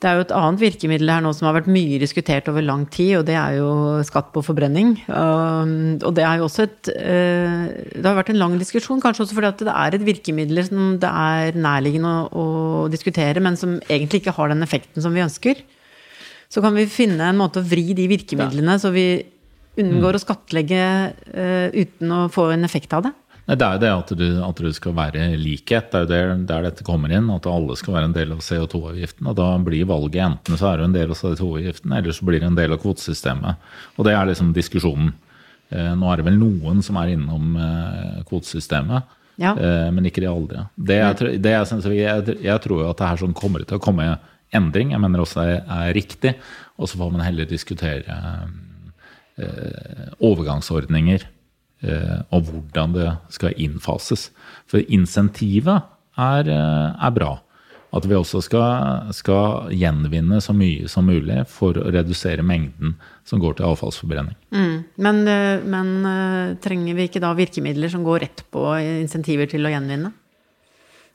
det 0.00 0.08
er 0.08 0.16
jo 0.16 0.22
et 0.24 0.32
annet 0.32 0.62
virkemiddel 0.62 1.10
her 1.12 1.20
nå 1.20 1.30
som 1.36 1.46
har 1.50 1.58
vært 1.58 1.68
mye 1.68 1.98
diskutert 2.00 2.46
over 2.48 2.64
lang 2.64 2.86
tid, 2.88 3.18
og 3.18 3.26
det 3.28 3.34
er 3.36 3.58
jo 3.58 3.72
skatt 4.08 4.30
på 4.32 4.42
forbrenning. 4.44 4.94
Og 5.12 6.14
det 6.16 6.24
er 6.24 6.40
jo 6.40 6.46
også 6.46 6.64
et 6.64 6.90
eh, 6.94 7.66
Det 7.92 8.06
har 8.06 8.16
vært 8.16 8.32
en 8.32 8.40
lang 8.40 8.56
diskusjon, 8.60 9.02
kanskje 9.04 9.26
også 9.26 9.36
fordi 9.36 9.50
at 9.50 9.64
det 9.68 9.74
er 9.74 9.98
et 9.98 10.06
virkemiddel 10.06 10.62
som 10.70 10.94
det 11.02 11.10
er 11.10 11.58
nærliggende 11.60 12.14
å, 12.32 12.46
å 12.84 12.86
diskutere, 12.92 13.44
men 13.44 13.60
som 13.60 13.76
egentlig 13.90 14.22
ikke 14.22 14.36
har 14.38 14.54
den 14.54 14.64
effekten 14.64 15.04
som 15.04 15.12
vi 15.12 15.24
ønsker. 15.26 15.60
Så 16.50 16.64
kan 16.64 16.74
vi 16.74 16.88
finne 16.90 17.28
en 17.28 17.38
måte 17.38 17.60
å 17.60 17.68
vri 17.68 17.92
de 17.94 18.08
virkemidlene 18.10 18.80
så 18.80 18.94
vi 18.94 19.06
unngår 19.78 20.16
mm. 20.16 20.16
å 20.16 20.22
skattlegge 20.24 20.84
uh, 21.36 21.68
uten 21.76 22.16
å 22.16 22.24
få 22.32 22.48
en 22.56 22.66
effekt 22.66 22.96
av 22.96 23.04
det. 23.06 23.12
Det 23.50 23.66
er 23.66 23.74
jo 23.74 23.82
det 23.82 23.90
at 23.90 24.10
du, 24.14 24.26
at 24.46 24.60
du 24.62 24.68
skal 24.74 24.94
være 24.94 25.24
likhet. 25.40 25.88
Det 25.90 25.98
er 25.98 26.04
jo 26.04 26.10
der, 26.10 26.28
der, 26.46 26.66
dette 26.68 26.84
kommer 26.86 27.10
inn. 27.10 27.30
At 27.34 27.48
alle 27.50 27.74
skal 27.78 27.96
være 27.96 28.10
en 28.10 28.14
del 28.14 28.34
av 28.36 28.44
CO2-avgiften. 28.46 29.26
Og 29.26 29.34
da 29.38 29.48
blir 29.66 29.88
valget 29.90 30.22
enten 30.22 30.58
så 30.60 30.68
er 30.70 30.78
du 30.78 30.86
en 30.86 30.94
del 30.94 31.10
av 31.10 31.18
CO2-avgiften, 31.18 31.94
eller 31.96 32.14
så 32.14 32.28
blir 32.28 32.42
det 32.42 32.50
en 32.50 32.58
del 32.58 32.76
av 32.76 32.82
kvotesystemet. 32.82 33.72
Og 33.96 34.06
det 34.06 34.14
er 34.14 34.30
liksom 34.30 34.52
diskusjonen. 34.54 35.10
Eh, 35.70 35.90
nå 35.98 36.10
er 36.10 36.20
det 36.20 36.28
vel 36.28 36.38
noen 36.38 36.84
som 36.86 36.98
er 37.00 37.16
innom 37.16 37.58
eh, 37.58 38.20
kvotesystemet. 38.28 39.18
Ja. 39.40 39.56
Eh, 39.56 39.88
men 39.96 40.06
ikke 40.06 40.22
de 40.22 40.30
aldri. 40.30 40.62
Det 40.76 41.00
jeg, 41.00 41.42
det 41.42 41.56
jeg, 41.56 41.70
synes, 41.72 41.90
jeg, 41.96 42.38
jeg, 42.46 42.62
tror 42.62 42.84
jo 42.84 42.92
at 42.92 43.02
det 43.02 43.10
her 43.10 43.22
sånn 43.24 43.34
kommer 43.34 43.66
til 43.66 43.80
å 43.80 43.82
komme 43.82 44.12
endring. 44.54 44.94
Jeg 44.94 45.02
mener 45.02 45.24
også 45.24 45.42
det 45.42 45.58
er 45.64 45.92
riktig. 45.96 46.36
Og 46.78 46.90
så 46.90 47.02
får 47.02 47.12
man 47.16 47.26
heller 47.26 47.50
diskutere 47.50 48.22
overgangsordninger 50.20 51.22
og 51.82 52.50
hvordan 52.50 52.92
det 52.92 53.06
skal 53.32 53.56
innfases. 53.56 54.28
For 54.68 54.84
insentivet 54.92 55.86
er, 56.20 56.48
eh, 56.48 57.06
er 57.06 57.14
bra. 57.14 57.38
At 57.90 58.04
vi 58.06 58.14
også 58.14 58.38
skal, 58.46 59.10
skal, 59.10 59.72
gjenvinne 59.74 60.38
så 60.38 60.54
mye 60.54 60.86
som 60.88 61.08
mulig 61.10 61.40
for 61.50 61.74
å 61.74 61.90
redusere 61.90 62.44
mengden 62.46 62.94
som 63.26 63.42
går 63.42 63.58
til 63.58 63.66
avfallsforbrenning. 63.66 64.36
Mm. 64.54 64.76
Men, 65.02 65.20
eh, 65.26 65.64
men, 65.66 65.90
trenger 66.62 66.94
vi 66.94 67.08
ikke 67.08 67.22
da 67.22 67.34
virkemidler 67.34 67.90
som 67.90 68.06
går 68.06 68.26
rett 68.26 68.44
på 68.50 68.62
insentiver 69.02 69.50
til 69.50 69.66
å 69.66 69.74
gjenvinne? 69.74 70.12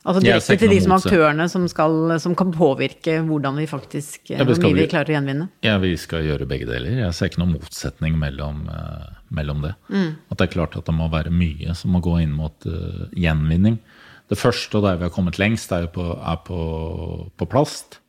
Altså 0.06 0.20
direkte 0.22 0.54
til 0.60 0.70
de 0.70 0.78
som 0.84 0.92
aktørene 0.94 1.48
som, 1.50 1.64
skal, 1.66 2.12
som, 2.22 2.36
kan 2.38 2.52
påvirke 2.54 3.16
hvordan 3.26 3.56
vi 3.58 3.64
faktisk 3.66 4.30
ja, 4.30 4.44
vi 4.46 4.54
vi 4.76 4.84
klarer 4.86 5.10
å 5.10 5.16
gjenvinne? 5.16 5.48
Ja, 5.66 5.80
vi 5.82 5.96
skal 5.98 6.22
gjøre 6.28 6.46
begge 6.46 6.68
deler. 6.68 7.00
Jeg 7.00 7.16
ser 7.16 7.32
ikke 7.32 7.42
noen 7.42 7.56
motsetning 7.56 8.14
mellom, 8.20 8.68
uh, 8.70 9.15
mellom 9.34 9.62
det. 9.64 9.74
Mm. 9.90 10.10
At 10.30 10.38
det 10.38 10.46
er 10.46 10.54
klart 10.54 10.76
at 10.78 10.86
det 10.88 10.94
må 10.94 11.08
være 11.12 11.34
mye 11.34 11.74
som 11.78 11.94
må 11.94 12.02
gå 12.04 12.18
inn 12.22 12.34
mot 12.36 12.66
uh, 12.68 13.06
gjenvinning. 13.16 13.78
Det 14.30 14.38
første, 14.38 14.78
og 14.78 14.86
der 14.86 14.98
vi 14.98 15.06
har 15.06 15.14
kommet 15.14 15.38
lengst, 15.38 15.72
er 15.74 15.88
på, 15.92 16.04
er 16.16 16.42
på, 16.46 16.60
på 17.36 17.48
plast. 17.50 18.00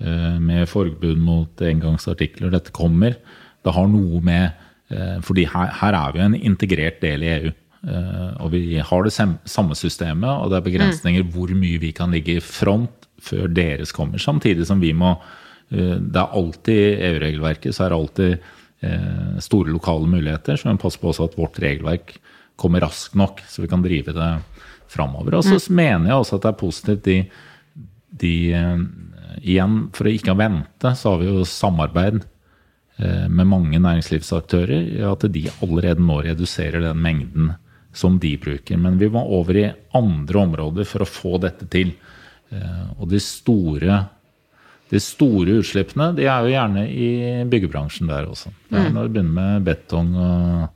Uh, 0.00 0.36
med 0.42 0.68
forbud 0.68 1.20
mot 1.20 1.62
engangsartikler. 1.64 2.52
Dette 2.52 2.74
kommer. 2.76 3.16
Det 3.64 3.76
har 3.76 3.88
noe 3.90 4.20
med 4.24 4.50
uh, 4.92 5.22
fordi 5.24 5.46
her, 5.52 5.72
her 5.80 5.96
er 5.96 6.16
vi 6.16 6.26
en 6.26 6.36
integrert 6.40 7.00
del 7.04 7.24
i 7.24 7.32
EU. 7.38 7.54
Og 8.42 8.48
vi 8.50 8.80
har 8.82 9.04
det 9.04 9.12
samme 9.14 9.76
systemet, 9.78 10.26
og 10.26 10.48
det 10.50 10.56
er 10.56 10.64
begrensninger 10.64 11.22
mm. 11.22 11.28
hvor 11.30 11.52
mye 11.54 11.78
vi 11.78 11.92
kan 11.94 12.10
ligge 12.10 12.40
i 12.40 12.42
front 12.42 13.04
før 13.22 13.46
deres 13.46 13.92
kommer. 13.94 14.18
Samtidig 14.18 14.66
som 14.66 14.80
vi 14.82 14.90
må 14.96 15.12
Det 15.70 16.18
er 16.18 16.34
alltid 16.34 16.98
EU-regelverket, 17.06 17.76
så 17.76 17.84
er 17.84 17.92
det 17.92 17.98
alltid 18.00 18.50
store 19.42 19.72
lokale 19.72 20.08
muligheter. 20.10 20.58
Så 20.58 20.68
vi 20.68 20.74
må 20.74 20.82
passe 20.82 21.00
på 21.00 21.08
også 21.08 21.30
at 21.30 21.36
vårt 21.38 21.56
regelverk 21.62 22.16
kommer 22.60 22.84
raskt 22.84 23.16
nok, 23.16 23.40
så 23.48 23.64
vi 23.64 23.70
kan 23.70 23.84
drive 23.84 24.12
det 24.16 24.30
framover. 24.92 25.38
Og 25.38 25.46
så 25.46 25.56
mm. 25.56 25.76
mener 25.78 26.10
jeg 26.10 26.20
også 26.20 26.36
at 26.36 26.44
det 26.44 26.50
er 26.50 26.60
positivt 26.60 27.06
de, 27.08 27.16
de 28.22 28.34
igjen, 29.42 29.76
for 29.96 30.08
å 30.08 30.14
ikke 30.14 30.36
vente, 30.38 30.92
så 30.96 31.12
har 31.12 31.22
vi 31.22 31.28
jo 31.28 31.44
samarbeid 31.48 32.20
eh, 32.22 33.26
med 33.28 33.50
mange 33.50 33.80
næringslivsaktører. 33.82 34.90
At 35.10 35.26
de 35.32 35.46
allerede 35.64 36.04
nå 36.04 36.20
reduserer 36.26 36.84
den 36.84 37.00
mengden 37.02 37.54
som 37.96 38.18
de 38.20 38.34
bruker. 38.40 38.80
Men 38.80 38.98
vi 39.00 39.10
må 39.12 39.24
over 39.38 39.60
i 39.60 39.70
andre 39.96 40.42
områder 40.44 40.88
for 40.88 41.04
å 41.04 41.08
få 41.08 41.40
dette 41.42 41.68
til. 41.72 41.94
Eh, 42.52 42.84
og 42.98 43.08
de 43.12 43.20
store, 43.22 44.02
de 44.92 45.02
store 45.02 45.58
utslippene 45.60 46.12
de 46.14 46.28
er 46.28 46.44
jo 46.44 46.52
gjerne 46.52 46.86
i 46.86 47.10
byggebransjen 47.50 48.10
der 48.10 48.28
også. 48.30 48.52
Mm. 48.70 48.92
når 48.94 49.06
du 49.06 49.14
begynner 49.16 49.36
med 49.40 49.66
betong 49.66 50.12
og 50.14 50.66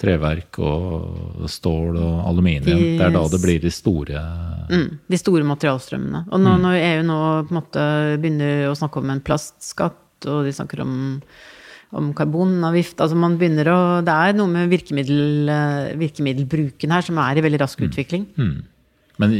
treverk 0.00 0.58
og 0.64 1.46
stål 1.50 1.98
og 2.00 2.20
aluminium. 2.30 2.80
Yes. 2.80 2.98
det 2.98 3.06
er 3.06 3.14
da 3.14 3.22
det 3.32 3.40
blir 3.42 3.60
de 3.60 3.72
store 3.74 4.22
mm, 4.70 4.86
De 5.12 5.20
store 5.20 5.46
materialstrømmene. 5.48 6.24
Og 6.30 6.40
nå, 6.40 6.54
mm. 6.56 6.64
når 6.64 6.78
EU 6.80 7.06
nå 7.08 7.20
på 7.46 7.54
en 7.54 7.60
måte 7.60 7.86
begynner 8.22 8.70
å 8.70 8.76
snakke 8.78 9.02
om 9.02 9.12
en 9.12 9.24
plastskatt, 9.24 10.00
og 10.30 10.44
de 10.48 10.54
snakker 10.56 10.82
om, 10.84 10.94
om 11.96 12.10
karbonavgift 12.16 13.00
altså 13.00 13.16
man 13.16 13.38
begynner 13.40 13.72
å, 13.72 13.80
Det 14.04 14.16
er 14.28 14.36
noe 14.36 14.52
med 14.52 14.72
virkemiddel, 14.72 15.52
virkemiddelbruken 16.00 16.96
her 16.96 17.06
som 17.06 17.20
er 17.24 17.40
i 17.40 17.44
veldig 17.44 17.62
rask 17.64 17.80
mm. 17.80 17.88
utvikling. 17.88 18.26
Mm. 18.40 18.56
Men 19.20 19.36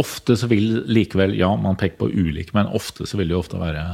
ofte 0.00 0.36
så 0.38 0.48
vil 0.50 0.82
likevel 0.88 1.36
Ja, 1.38 1.50
man 1.58 1.78
peker 1.80 1.98
på 2.02 2.10
ulike, 2.12 2.54
men 2.56 2.70
ofte 2.76 3.06
så 3.08 3.18
vil 3.18 3.30
det 3.30 3.36
jo 3.36 3.42
ofte 3.42 3.60
være 3.60 3.84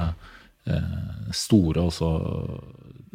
eh, 0.71 1.29
store 1.35 1.87
også 1.89 2.11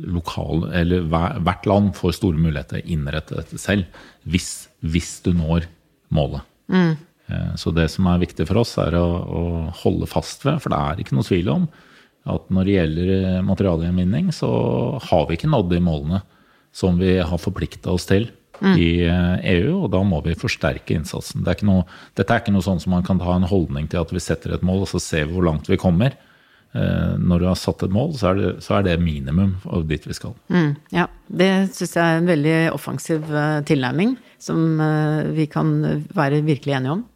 lokal, 0.10 0.69
eller 0.75 1.10
hvert 1.12 1.67
land 1.67 1.91
får 1.97 2.15
store 2.19 2.39
muligheter 2.39 2.80
til 2.80 2.86
å 2.86 2.95
innrette 2.95 3.36
dette 3.36 3.60
selv, 3.60 3.99
hvis, 4.23 4.69
hvis 4.80 5.17
du 5.25 5.34
når 5.36 5.67
målet. 6.15 6.45
Mm. 6.71 6.95
Eh, 7.30 7.52
så 7.60 7.73
det 7.75 7.89
som 7.93 8.08
er 8.10 8.23
viktig 8.23 8.47
for 8.49 8.62
oss, 8.62 8.75
er 8.82 8.97
å, 8.99 9.06
å, 9.06 9.43
holde 9.84 10.10
fast 10.10 10.45
ved, 10.47 10.62
for 10.63 10.73
det 10.73 10.80
er 10.80 11.04
ikke 11.04 11.17
noe 11.17 11.28
tvil 11.28 11.54
om 11.54 11.69
at 12.30 12.49
når 12.54 12.67
det 12.67 12.75
gjelder 12.75 13.13
eh, 13.17 13.39
materialgjenvinning, 13.45 14.34
så 14.36 14.49
har 15.10 15.28
vi 15.28 15.39
ikke 15.39 15.52
nådd 15.52 15.71
de 15.73 15.82
målene 15.84 16.23
som 16.75 16.99
vi 17.02 17.17
har 17.17 17.41
forplikta 17.41 17.91
oss 17.95 18.08
til 18.10 18.30
mm. 18.62 18.76
i 18.78 18.89
EU, 19.56 19.84
og 19.84 19.89
da 19.95 20.04
må 20.06 20.22
vi 20.26 20.38
forsterke 20.39 20.95
innsatsen. 20.95 21.43
Det 21.45 21.56
er 21.56 21.67
noe, 21.69 21.86
dette 22.19 22.36
er 22.36 22.43
ikke 22.43 22.56
noe 22.56 22.65
sånn 22.65 22.82
som 22.84 22.95
man 22.95 23.06
kan 23.08 23.22
ha 23.26 23.38
en 23.39 23.50
holdning 23.50 23.89
til 23.91 24.04
at 24.04 24.13
vi 24.15 24.24
setter 24.24 24.56
et 24.56 24.65
mål, 24.65 24.86
og 24.86 24.91
så 24.93 25.02
ser 25.04 25.30
vi 25.30 25.38
hvor 25.38 25.48
langt 25.50 25.72
vi 25.72 25.80
kommer. 25.80 26.17
Eh, 26.69 27.13
når 27.17 27.41
du 27.41 27.45
har 27.50 27.58
satt 27.58 27.82
et 27.82 27.93
mål, 27.93 28.12
så 28.19 28.30
er 28.30 28.36
det, 28.38 28.50
så 28.62 28.76
er 28.78 28.84
det 28.86 29.00
minimum 29.02 29.56
av 29.74 29.88
dit 29.89 30.04
vi 30.06 30.13
skal. 30.13 30.36
Mm, 30.54 30.76
ja, 30.93 31.08
det 31.41 31.52
syns 31.74 31.95
jeg 31.98 32.04
er 32.04 32.19
en 32.19 32.30
veldig 32.30 32.58
offensiv 32.76 33.26
eh, 33.26 33.62
tilnærming, 33.65 34.13
som 34.38 34.84
eh, 34.86 35.32
vi 35.34 35.48
kan 35.50 35.72
være 36.13 36.43
virkelig 36.45 36.78
enige 36.78 37.00
om. 37.00 37.08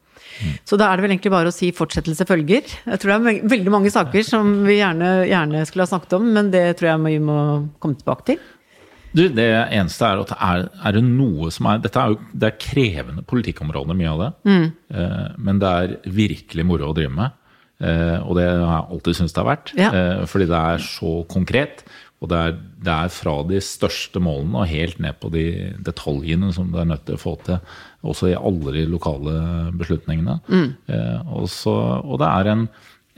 Mm. 0.42 0.56
Så 0.66 0.80
da 0.82 0.88
er 0.90 0.98
det 0.98 1.06
vel 1.06 1.14
egentlig 1.14 1.34
bare 1.36 1.52
å 1.52 1.54
si 1.54 1.70
fortsettelse 1.76 2.26
følger. 2.26 2.66
Jeg 2.66 3.02
tror 3.02 3.14
det 3.14 3.20
er 3.36 3.52
veldig 3.54 3.74
mange 3.76 3.94
saker 3.94 4.26
som 4.26 4.50
vi 4.66 4.80
gjerne, 4.80 5.12
gjerne 5.30 5.62
skulle 5.70 5.86
ha 5.86 5.92
snakket 5.92 6.18
om, 6.18 6.26
men 6.34 6.50
det 6.54 6.66
tror 6.80 6.96
jeg 6.96 7.06
vi 7.06 7.20
må 7.22 7.38
komme 7.84 8.00
tilbake 8.00 8.32
til. 8.32 8.42
Du, 9.14 9.28
det 9.30 9.46
eneste 9.46 10.08
er 10.10 10.24
at 10.24 10.34
er, 10.36 10.66
er 10.82 10.96
det 10.98 11.04
noe 11.06 11.52
som 11.54 11.68
er 11.70 11.82
Dette 11.84 12.02
er 12.02 12.14
jo 12.14 12.20
det 12.34 12.48
er 12.50 12.60
krevende 12.62 13.22
politikkområder, 13.30 13.98
mye 13.98 14.12
av 14.12 14.22
det. 14.24 14.30
Mm. 14.50 14.66
Men 15.46 15.62
det 15.62 15.70
er 15.70 15.96
virkelig 16.18 16.66
moro 16.66 16.90
å 16.90 16.98
drive 16.98 17.14
med. 17.14 17.40
Eh, 17.84 18.18
og 18.22 18.38
det 18.38 18.48
har 18.48 18.64
jeg 18.64 18.88
alltid 18.96 19.18
syntes 19.18 19.36
det 19.36 19.42
har 19.42 19.50
vært. 19.50 19.74
Ja. 19.80 19.92
Eh, 19.92 20.24
fordi 20.30 20.50
det 20.52 20.60
er 20.60 20.86
så 20.86 21.14
konkret. 21.32 21.84
Og 22.24 22.30
det 22.32 22.40
er, 22.40 22.54
det 22.86 22.94
er, 22.94 23.12
fra 23.12 23.34
de 23.50 23.60
største 23.64 24.22
målene 24.24 24.62
og 24.62 24.72
helt 24.72 25.02
ned 25.04 25.18
på 25.20 25.32
de 25.34 25.46
detaljene 25.84 26.54
som 26.56 26.70
du 26.72 26.78
er 26.80 26.88
nødt 26.88 27.04
til 27.10 27.18
å 27.18 27.24
få 27.24 27.36
til. 27.44 27.60
Også 28.08 28.32
i 28.32 28.38
alle 28.38 28.76
de 28.78 28.86
lokale 28.88 29.36
beslutningene. 29.80 30.38
Mm. 30.48 30.70
Eh, 30.88 31.34
også, 31.42 31.74
og 32.08 32.22
det 32.24 32.30
er 32.30 32.52
en, 32.54 32.64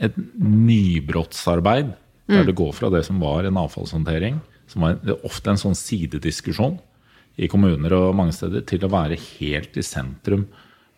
et 0.08 0.18
nybrottsarbeid 0.42 1.94
der 2.26 2.42
mm. 2.42 2.46
det 2.50 2.58
går 2.58 2.72
fra 2.74 2.90
det 2.92 3.04
som 3.06 3.22
var 3.22 3.46
en 3.46 3.58
avfallshåndtering, 3.60 4.40
som 4.70 4.86
var 4.86 5.18
ofte 5.26 5.52
en 5.52 5.60
sånn 5.60 5.78
sidediskusjon 5.78 6.78
i 7.36 7.48
kommuner 7.52 7.92
og 7.94 8.14
mange 8.18 8.34
steder, 8.34 8.64
til 8.66 8.86
å 8.86 8.92
være 8.92 9.18
helt 9.38 9.76
i 9.76 9.84
sentrum 9.84 10.46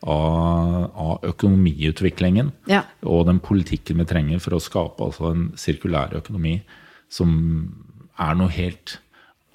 av, 0.06 0.88
av 0.94 1.26
økonomiutviklingen 1.26 2.52
ja. 2.70 2.84
og 3.02 3.26
den 3.28 3.40
politikken 3.42 3.98
vi 3.98 4.06
trenger 4.08 4.42
for 4.42 4.56
å 4.56 4.62
skape 4.62 5.08
altså 5.08 5.32
en 5.32 5.48
sirkulær 5.58 6.14
økonomi 6.20 6.60
som 7.10 7.32
er 8.18 8.38
noe 8.38 8.52
helt 8.54 8.98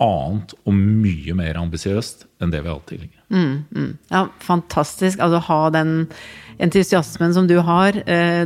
annet 0.02 0.54
og 0.66 0.74
mye 0.74 1.36
mer 1.38 1.60
ambisiøst 1.62 2.26
enn 2.42 2.54
det 2.54 2.64
vi 2.64 2.70
har 2.70 2.80
hatt 2.80 2.90
tidligere. 2.90 3.22
Mm, 3.34 3.54
mm. 3.70 3.92
Ja, 4.12 4.24
fantastisk. 4.44 5.22
Altså 5.24 5.42
ha 5.48 5.60
den 5.74 5.94
entusiasmen 6.64 7.34
som 7.34 7.48
du 7.50 7.58
har, 7.66 7.98
eh, 8.10 8.46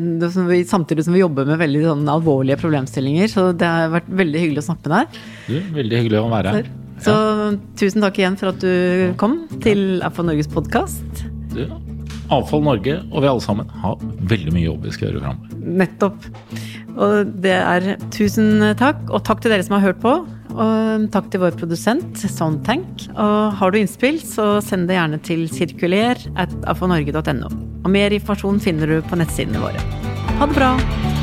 samtidig 0.68 1.06
som 1.06 1.16
vi 1.16 1.24
jobber 1.24 1.48
med 1.48 1.60
veldig 1.60 1.84
sånn 1.86 2.12
alvorlige 2.12 2.60
problemstillinger. 2.62 3.32
Så 3.32 3.50
det 3.58 3.68
har 3.68 3.94
vært 3.96 4.10
veldig 4.10 4.44
hyggelig 4.44 4.64
å 4.64 4.68
snakke 4.70 4.92
med 4.92 4.98
deg. 4.98 5.22
Du, 5.48 5.58
veldig 5.80 6.04
hyggelig 6.04 6.22
å 6.22 6.30
være 6.32 6.56
her. 6.58 6.72
Så, 6.98 7.14
så 7.14 7.58
tusen 7.78 8.04
takk 8.04 8.18
igjen 8.20 8.38
for 8.40 8.54
at 8.54 8.64
du 8.64 9.14
kom 9.22 9.44
til 9.64 10.02
Avfall 10.06 10.32
Norges 10.32 10.50
podkast. 10.52 11.28
Avfall 12.34 12.66
Norge 12.66 13.00
og 13.12 13.22
vi 13.22 13.30
alle 13.30 13.44
sammen 13.44 13.70
har 13.84 14.02
veldig 14.02 14.56
mye 14.56 14.66
jobb 14.68 14.88
vi 14.88 14.96
skal 14.96 15.12
gjøre 15.12 15.24
framover. 15.24 15.47
Nettopp. 15.68 16.26
Og 16.98 17.36
det 17.44 17.54
er 17.54 17.94
tusen 18.14 18.64
takk, 18.80 19.04
og 19.12 19.22
takk 19.28 19.44
til 19.44 19.54
dere 19.54 19.66
som 19.66 19.78
har 19.78 19.92
hørt 19.92 20.02
på. 20.02 20.16
Og 20.58 21.10
takk 21.14 21.28
til 21.30 21.44
vår 21.44 21.58
produsent 21.60 22.24
Soundtank. 22.24 23.06
Og 23.14 23.60
har 23.60 23.74
du 23.74 23.78
innspill, 23.82 24.18
så 24.24 24.58
send 24.66 24.90
det 24.90 24.98
gjerne 24.98 25.22
til 25.28 25.46
sirkuler. 25.52 26.24
Og 26.38 27.94
mer 27.94 28.18
informasjon 28.18 28.64
finner 28.64 28.90
du 28.90 28.98
på 29.06 29.22
nettsidene 29.22 29.62
våre. 29.62 29.86
Ha 30.40 30.50
det 30.50 30.58
bra! 30.58 31.17